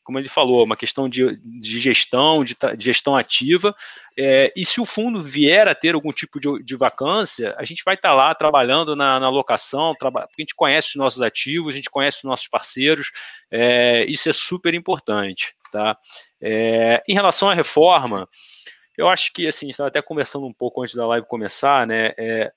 [0.04, 3.76] como ele falou, uma questão de, de gestão, de, de, gestão ativa.
[4.16, 7.84] É, e se o fundo vier a ter algum tipo de, de vacância, a gente
[7.84, 11.24] vai estar tá lá trabalhando na, na alocação, traba, porque a gente conhece os nossos
[11.24, 13.12] ativos, a gente conhece os nossos parceiros,
[13.50, 15.56] é, isso é super importante.
[15.72, 15.98] Tá?
[16.40, 18.30] É, em relação à reforma,
[18.96, 22.14] eu acho que, assim, estava até conversando um pouco antes da live começar, né?
[22.16, 22.52] É,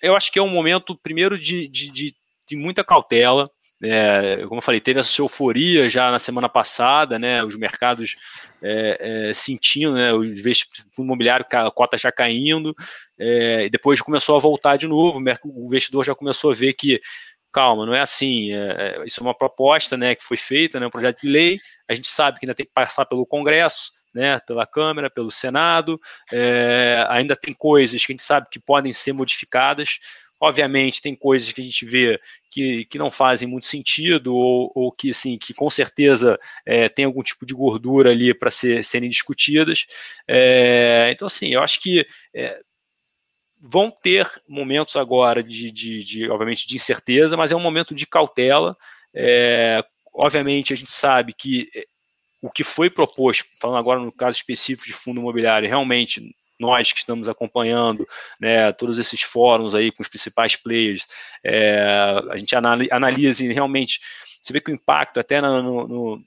[0.00, 2.14] eu acho que é um momento, primeiro, de, de
[2.56, 3.50] muita cautela.
[3.82, 7.42] É, como eu falei, teve essa euforia já na semana passada, né?
[7.44, 8.16] Os mercados
[8.62, 10.12] é, é, sentindo, né?
[10.12, 10.28] Os
[10.94, 12.74] fundo imobiliário, a cota já caindo,
[13.18, 15.20] é, e depois começou a voltar de novo.
[15.44, 17.00] O investidor já começou a ver que
[17.52, 18.52] calma, não é assim.
[18.52, 18.56] É,
[19.00, 21.60] é, isso é uma proposta, né, que foi feita, né, um projeto de lei.
[21.88, 26.00] A gente sabe que ainda tem que passar pelo Congresso, né, pela Câmara, pelo Senado.
[26.32, 29.98] É, ainda tem coisas que a gente sabe que podem ser modificadas.
[30.44, 32.20] Obviamente, tem coisas que a gente vê
[32.50, 36.36] que, que não fazem muito sentido, ou, ou que, assim, que com certeza
[36.66, 39.86] é, tem algum tipo de gordura ali para ser, serem discutidas.
[40.26, 42.60] É, então, assim, eu acho que é,
[43.60, 48.04] vão ter momentos agora de, de, de, obviamente, de incerteza, mas é um momento de
[48.04, 48.76] cautela.
[49.14, 49.80] É,
[50.12, 51.70] obviamente, a gente sabe que
[52.42, 57.00] o que foi proposto, falando agora no caso específico de fundo imobiliário, realmente nós que
[57.00, 58.06] estamos acompanhando
[58.40, 61.06] né, todos esses fóruns aí com os principais players,
[61.44, 64.00] é, a gente analisa realmente,
[64.40, 66.22] você vê que o impacto até no, no,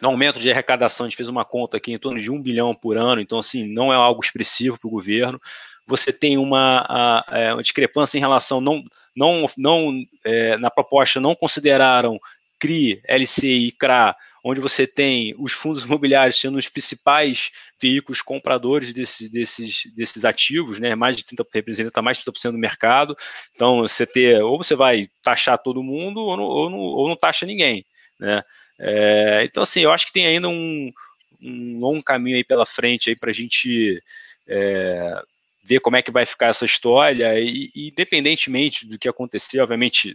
[0.00, 2.74] no, aumento de arrecadação, a gente fez uma conta aqui em torno de um bilhão
[2.74, 5.40] por ano, então assim, não é algo expressivo para o governo,
[5.86, 8.82] você tem uma, é, uma discrepância em relação, não,
[9.14, 9.92] não, não
[10.24, 12.18] é, na proposta não consideraram
[12.58, 18.92] CRI, LCI e CRA onde você tem os fundos imobiliários sendo os principais veículos compradores
[18.92, 20.94] desses, desses, desses ativos, né?
[20.94, 23.16] mais de 30%, representa mais de 30% do mercado.
[23.54, 27.16] Então, você ter, ou você vai taxar todo mundo, ou não, ou não, ou não
[27.16, 27.86] taxa ninguém.
[28.20, 28.42] Né?
[28.78, 30.92] É, então, assim, eu acho que tem ainda um,
[31.40, 34.02] um longo caminho aí pela frente aí para a gente
[34.46, 35.22] é,
[35.64, 40.14] ver como é que vai ficar essa história e, independentemente do que acontecer, obviamente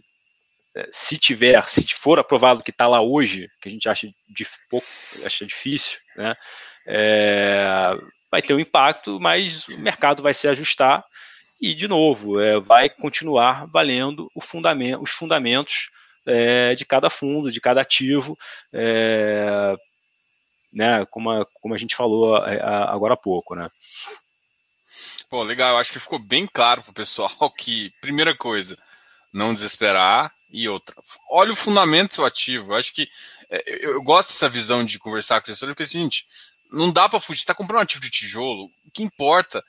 [0.91, 4.47] se tiver, se for aprovado o que está lá hoje, que a gente acha, de,
[4.69, 4.87] pouco,
[5.25, 6.35] acha difícil, né,
[6.87, 7.91] é,
[8.31, 11.03] vai ter um impacto, mas o mercado vai se ajustar
[11.59, 15.89] e, de novo, é, vai continuar valendo fundamento, os fundamentos
[16.25, 18.37] é, de cada fundo, de cada ativo,
[18.71, 19.75] é,
[20.71, 23.55] né, como, a, como a gente falou é, agora há pouco.
[23.55, 23.69] Né.
[25.29, 28.77] Pô, legal, acho que ficou bem claro para o pessoal que, primeira coisa,
[29.33, 30.95] não desesperar, e outra.
[31.29, 32.73] Olha o fundamento do ativo.
[32.73, 33.07] Eu acho que
[33.49, 36.25] é, eu, eu, gosto dessa visão de conversar com o gestor, porque é o seguinte,
[36.71, 37.39] não dá para fugir.
[37.39, 39.63] Você está comprando um ativo de tijolo, o que importa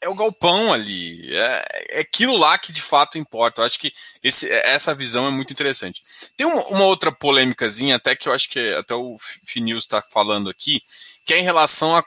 [0.00, 1.34] é o galpão ali.
[1.34, 3.60] É, é aquilo lá que de fato importa.
[3.60, 3.92] Eu acho que
[4.22, 6.02] esse, essa visão é muito interessante.
[6.36, 10.48] Tem uma, uma outra polêmicazinha, até que eu acho que até o Finews está falando
[10.48, 10.82] aqui,
[11.24, 12.04] que é em relação a,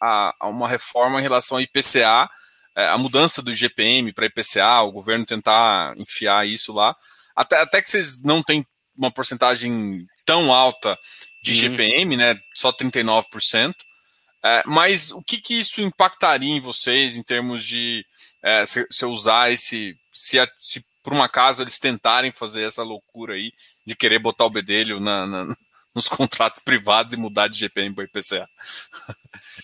[0.00, 2.28] a, a uma reforma em relação ao IPCA,
[2.74, 6.96] é, a mudança do GPM para IPCA, o governo tentar enfiar isso lá.
[7.36, 8.66] Até, até que vocês não têm
[8.96, 10.98] uma porcentagem tão alta
[11.42, 11.56] de uhum.
[11.58, 12.34] GPM, né?
[12.54, 13.74] Só 39%.
[14.42, 18.04] É, mas o que, que isso impactaria em vocês em termos de
[18.42, 19.96] é, se, se usar esse.
[20.12, 23.52] Se, se por um acaso eles tentarem fazer essa loucura aí
[23.84, 25.56] de querer botar o bedelho na, na,
[25.94, 28.48] nos contratos privados e mudar de GPM para IPCA.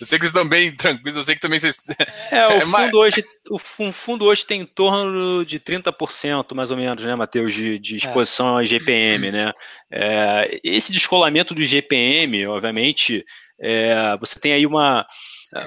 [0.03, 1.77] Eu sei que vocês estão bem tranquilos, eu sei que também vocês.
[2.33, 3.59] É, o, é, fundo, hoje, o
[3.93, 8.59] fundo hoje tem em torno de 30%, mais ou menos, né, Matheus, de, de exposição
[8.59, 8.63] é.
[8.63, 9.53] a GPM, né?
[9.93, 13.25] É, esse descolamento do GPM, obviamente,
[13.61, 15.07] é, você tem aí uma.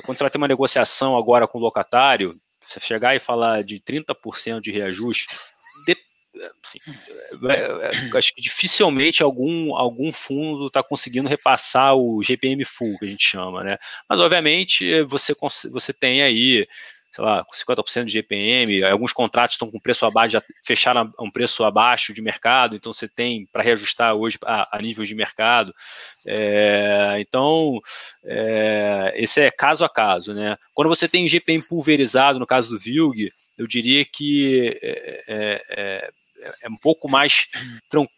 [0.03, 3.79] Quando você vai ter uma negociação agora com o locatário, você chegar e falar de
[3.79, 5.27] 30% de reajuste,
[6.63, 6.79] Assim,
[8.17, 13.23] acho que dificilmente algum, algum fundo está conseguindo repassar o GPM full, que a gente
[13.23, 13.77] chama, né?
[14.09, 15.33] Mas, obviamente, você,
[15.71, 16.67] você tem aí,
[17.11, 21.31] sei lá, 50% de GPM, alguns contratos estão com preço abaixo, já fecharam a um
[21.31, 25.73] preço abaixo de mercado, então você tem para reajustar hoje a, a nível de mercado.
[26.25, 27.79] É, então,
[28.23, 30.57] é, esse é caso a caso, né?
[30.73, 36.11] Quando você tem GPM pulverizado, no caso do VILG, eu diria que é,
[36.45, 37.47] é, é é um pouco mais
[37.89, 38.15] tranquilo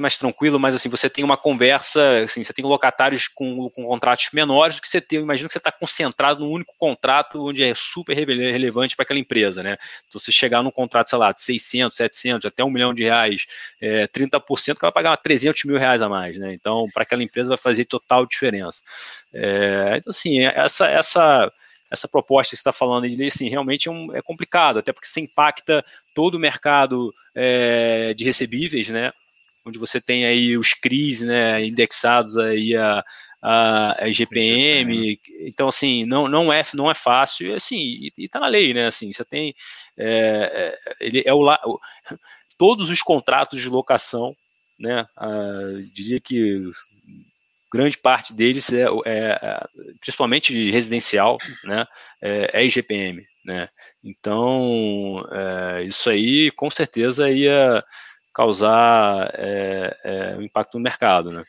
[0.00, 4.28] mais tranquilo, mas assim, você tem uma conversa, assim, você tem locatários com, com contratos
[4.32, 7.72] menores do que você tem, imagina que você está concentrado num único contrato onde é
[7.74, 9.76] super relevante para aquela empresa, né?
[10.06, 13.46] Então, se chegar num contrato, sei lá, de 600, 700, até um milhão de reais,
[13.80, 16.52] é, 30%, que vai pagar 300 mil reais a mais, né?
[16.52, 18.82] Então, para aquela empresa vai fazer total diferença.
[19.32, 21.52] É, então, assim, essa, essa
[21.90, 25.08] essa proposta que você está falando de assim, realmente é, um, é, complicado, até porque
[25.08, 25.84] você impacta
[26.14, 29.12] todo o mercado é, de recebíveis, né?
[29.64, 33.04] Onde você tem aí os CRIs né, indexados aí a,
[33.42, 38.40] a, a GPM, então assim, não, não, é, não é fácil, e assim, e, está
[38.40, 38.86] na lei, né?
[38.86, 39.54] Assim, você tem
[39.96, 41.80] é, é ele é o, o,
[42.56, 44.34] todos os contratos de locação,
[44.78, 45.06] né?
[45.92, 46.70] diria que
[47.72, 49.66] grande parte deles é, é, é
[50.00, 51.86] principalmente residencial, né,
[52.22, 53.68] é, é IGPM, né?
[54.02, 57.84] Então é, isso aí com certeza ia
[58.34, 61.44] causar é, é, um impacto no mercado, né?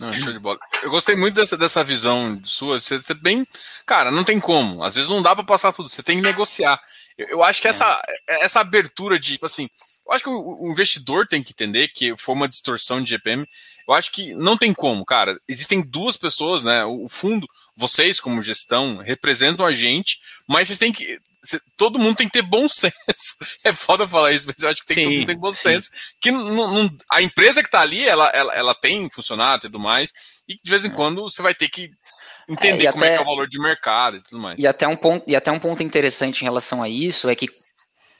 [0.00, 0.58] Não, show de bola.
[0.82, 2.78] Eu gostei muito dessa, dessa visão sua.
[2.78, 3.46] Você, você bem.
[3.86, 4.82] Cara, não tem como.
[4.82, 5.88] Às vezes não dá para passar tudo.
[5.88, 6.80] Você tem que negociar.
[7.16, 9.68] Eu, eu acho que essa, essa abertura de, tipo assim,
[10.06, 13.46] eu acho que o, o, investidor tem que entender que foi uma distorção de GPM.
[13.86, 15.38] Eu acho que não tem como, cara.
[15.48, 16.84] Existem duas pessoas, né?
[16.84, 17.46] O fundo,
[17.76, 21.18] vocês como gestão, representam a gente, mas vocês têm que
[21.76, 22.92] todo mundo tem que ter bom senso.
[23.62, 25.62] É foda falar isso, mas eu acho que tem sim, todo mundo ter bom sim.
[25.62, 25.90] senso.
[26.20, 29.78] Que não, não, a empresa que está ali, ela, ela, ela tem funcionário e tudo
[29.78, 30.12] mais,
[30.48, 30.92] e de vez em é.
[30.92, 31.90] quando você vai ter que
[32.48, 34.58] entender é, como até, é que é o valor de mercado e tudo mais.
[34.58, 37.48] E até, um ponto, e até um ponto interessante em relação a isso é que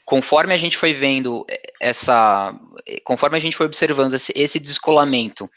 [0.06, 1.44] conforme a gente foi vendo
[1.80, 2.54] essa.
[3.04, 5.50] Conforme a gente foi observando esse, esse descolamento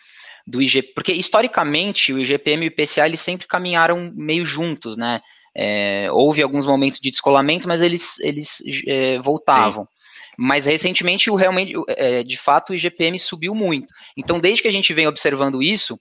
[0.46, 5.22] do IG, porque historicamente o IGPM e o IPCA eles sempre caminharam meio juntos, né?
[5.56, 9.84] É, houve alguns momentos de descolamento, mas eles, eles é, voltavam.
[9.84, 9.90] Sim.
[10.38, 13.94] Mas recentemente, o realmente, é, de fato, o IGPM subiu muito.
[14.16, 16.00] Então, desde que a gente vem observando isso,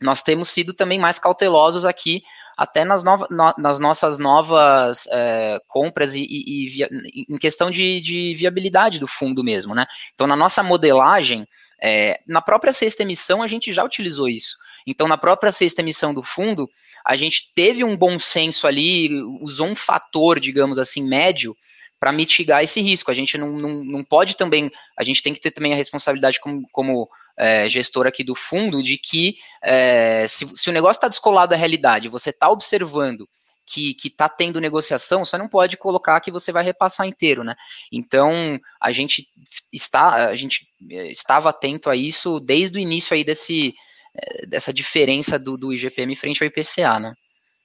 [0.00, 2.22] nós temos sido também mais cautelosos aqui,
[2.56, 3.16] até nas, no,
[3.58, 6.88] nas nossas novas é, compras e, e, e via,
[7.28, 9.86] em questão de, de, viabilidade do fundo mesmo, né?
[10.14, 11.46] Então, na nossa modelagem,
[11.82, 14.56] é, na própria sexta emissão, a gente já utilizou isso.
[14.86, 16.68] Então, na própria sexta emissão do fundo,
[17.04, 19.10] a gente teve um bom senso ali,
[19.40, 21.56] usou um fator, digamos assim, médio,
[21.98, 23.10] para mitigar esse risco.
[23.10, 26.40] A gente não, não, não pode também, a gente tem que ter também a responsabilidade
[26.40, 31.08] como, como é, gestor aqui do fundo de que é, se, se o negócio está
[31.08, 33.28] descolado da realidade, você está observando
[33.64, 37.54] que está tendo negociação, você não pode colocar que você vai repassar inteiro, né?
[37.90, 39.24] Então a gente
[39.72, 43.74] está, a gente é, estava atento a isso desde o início aí desse,
[44.14, 47.14] é, dessa diferença do, do IGPM frente ao IPCA, né?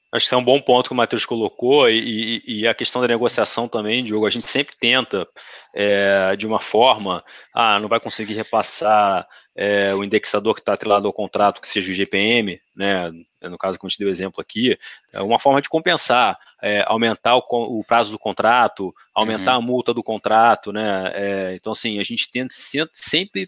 [0.10, 3.10] Acho que é um bom ponto que o Matheus colocou, e, e, a questão da
[3.10, 5.28] negociação também, Diogo, a gente sempre tenta,
[5.76, 7.22] é, de uma forma,
[7.54, 9.28] ah, não vai conseguir repassar
[9.58, 13.12] é, o indexador que está atrelado ao contrato, que seja o IGPM, né,
[13.42, 14.78] no caso que a gente deu exemplo aqui,
[15.12, 19.64] é uma forma de compensar, é, aumentar o, o, prazo do contrato, aumentar uhum.
[19.64, 22.54] a multa do contrato, né, é, então assim, a gente tenta
[22.94, 23.48] sempre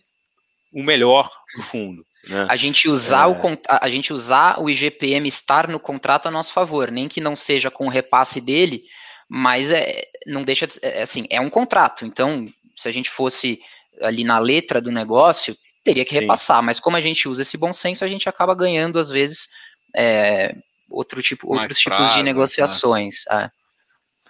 [0.74, 2.04] o melhor do fundo.
[2.28, 2.48] Né?
[2.50, 3.32] A gente usar é.
[3.32, 3.38] o
[3.70, 7.70] a gente usar o IGPM estar no contrato a nosso favor, nem que não seja
[7.70, 8.84] com o repasse dele,
[9.28, 12.06] mas é, não deixa de, é, assim, é um contrato.
[12.06, 12.46] Então,
[12.76, 13.62] se a gente fosse
[14.02, 16.22] ali na letra do negócio, teria que Sim.
[16.22, 19.50] repassar, mas como a gente usa esse bom senso, a gente acaba ganhando às vezes
[19.96, 20.56] é,
[20.90, 22.24] outro tipo, outros tipos de né?
[22.24, 23.24] negociações.
[23.30, 23.52] Né?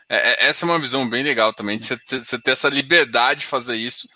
[0.09, 0.47] É.
[0.47, 4.07] essa é uma visão bem legal também, de você, ter essa liberdade de fazer isso,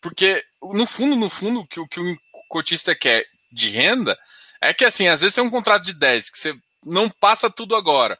[0.00, 2.16] porque no fundo, no fundo, o que, o que o
[2.48, 4.18] cotista quer de renda
[4.60, 6.54] é que, assim, às vezes tem um contrato de 10 que você
[6.84, 8.18] não passa tudo agora,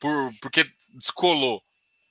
[0.00, 1.62] por, porque descolou,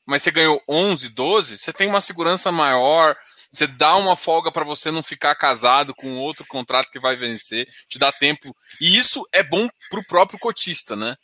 [0.06, 3.16] mas você ganhou 11, 12, você tem uma segurança maior,
[3.54, 7.68] você dá uma folga para você não ficar casado com outro contrato que vai vencer,
[7.88, 8.56] te dá tempo.
[8.82, 11.16] E isso é bom para o próprio cotista, né?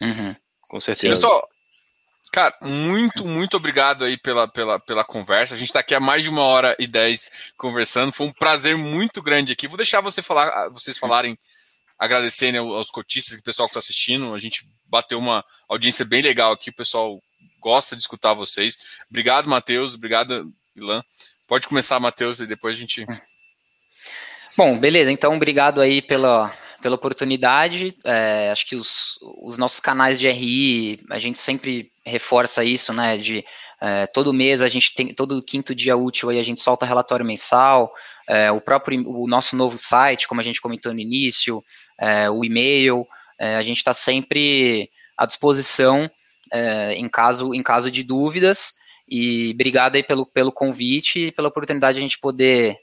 [0.00, 0.36] Uhum,
[0.68, 1.14] com certeza.
[1.14, 1.48] Pessoal,
[2.32, 5.54] Cara, muito, muito obrigado aí pela, pela, pela conversa.
[5.54, 8.12] A gente está aqui há mais de uma hora e dez conversando.
[8.12, 9.66] Foi um prazer muito grande aqui.
[9.66, 11.36] Vou deixar você falar, vocês falarem,
[11.98, 14.32] agradecerem aos cotistas e o pessoal que está assistindo.
[14.32, 16.70] A gente bateu uma audiência bem legal aqui.
[16.70, 17.20] O pessoal
[17.58, 18.78] gosta de escutar vocês.
[19.10, 19.96] Obrigado, Matheus.
[19.96, 21.02] Obrigado, Ilan.
[21.50, 23.04] Pode começar, Matheus, e depois a gente.
[24.56, 25.10] Bom, beleza.
[25.10, 26.48] Então, obrigado aí pela,
[26.80, 27.92] pela oportunidade.
[28.04, 33.18] É, acho que os, os nossos canais de RI, a gente sempre reforça isso, né?
[33.18, 33.44] De
[33.82, 37.26] é, todo mês a gente tem, todo quinto dia útil aí a gente solta relatório
[37.26, 37.92] mensal,
[38.28, 41.60] é, o próprio, o nosso novo site, como a gente comentou no início,
[42.00, 43.04] é, o e-mail,
[43.40, 46.08] é, a gente está sempre à disposição
[46.52, 48.78] é, em, caso, em caso de dúvidas.
[49.10, 52.78] E obrigado aí pelo, pelo convite e pela oportunidade de a gente poder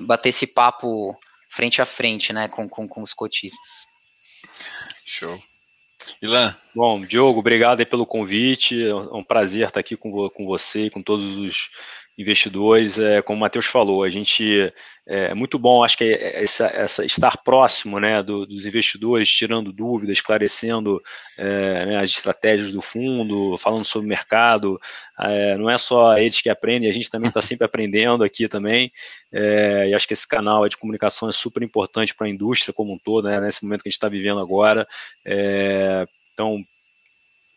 [0.00, 1.16] bater esse papo
[1.48, 3.86] frente a frente, né, com, com, com os cotistas.
[5.06, 5.40] Show.
[6.20, 6.56] Ilan.
[6.74, 8.84] Bom, Diogo, obrigado aí pelo convite.
[8.84, 11.70] É um prazer estar aqui com, com você e com todos os
[12.18, 12.98] investidores.
[12.98, 14.72] É, como o Matheus falou, a gente
[15.06, 19.30] é, é muito bom, acho que é essa, essa estar próximo né, do, dos investidores,
[19.30, 21.00] tirando dúvidas, esclarecendo
[21.38, 24.80] é, né, as estratégias do fundo, falando sobre o mercado.
[25.18, 28.90] É, não é só eles que aprendem, a gente também está sempre aprendendo aqui também.
[29.32, 32.92] É, e acho que esse canal de comunicação é super importante para a indústria como
[32.92, 34.86] um todo, né, nesse momento que a gente está vivendo agora.
[35.24, 36.58] É, então,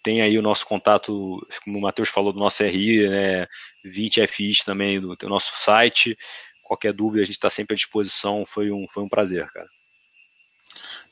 [0.03, 3.48] tem aí o nosso contato, como o Matheus falou, do nosso RI, né,
[3.86, 6.18] 20 FIs também do, do nosso site.
[6.64, 8.45] Qualquer dúvida, a gente está sempre à disposição.
[8.45, 9.69] Foi um, foi um prazer, cara.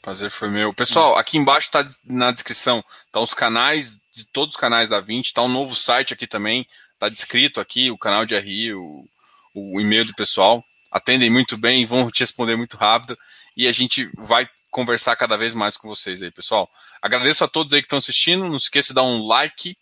[0.01, 0.73] Prazer foi meu.
[0.73, 5.33] Pessoal, aqui embaixo está na descrição, tá os canais de todos os canais da 20,
[5.33, 6.65] tá um novo site aqui também,
[6.97, 9.05] tá descrito aqui o canal de RI, o,
[9.53, 10.63] o e-mail do pessoal.
[10.89, 13.17] Atendem muito bem, vão te responder muito rápido
[13.59, 16.69] e a gente vai conversar cada vez mais com vocês aí, pessoal.
[17.01, 19.75] Agradeço a todos aí que estão assistindo, não esqueça de dar um like,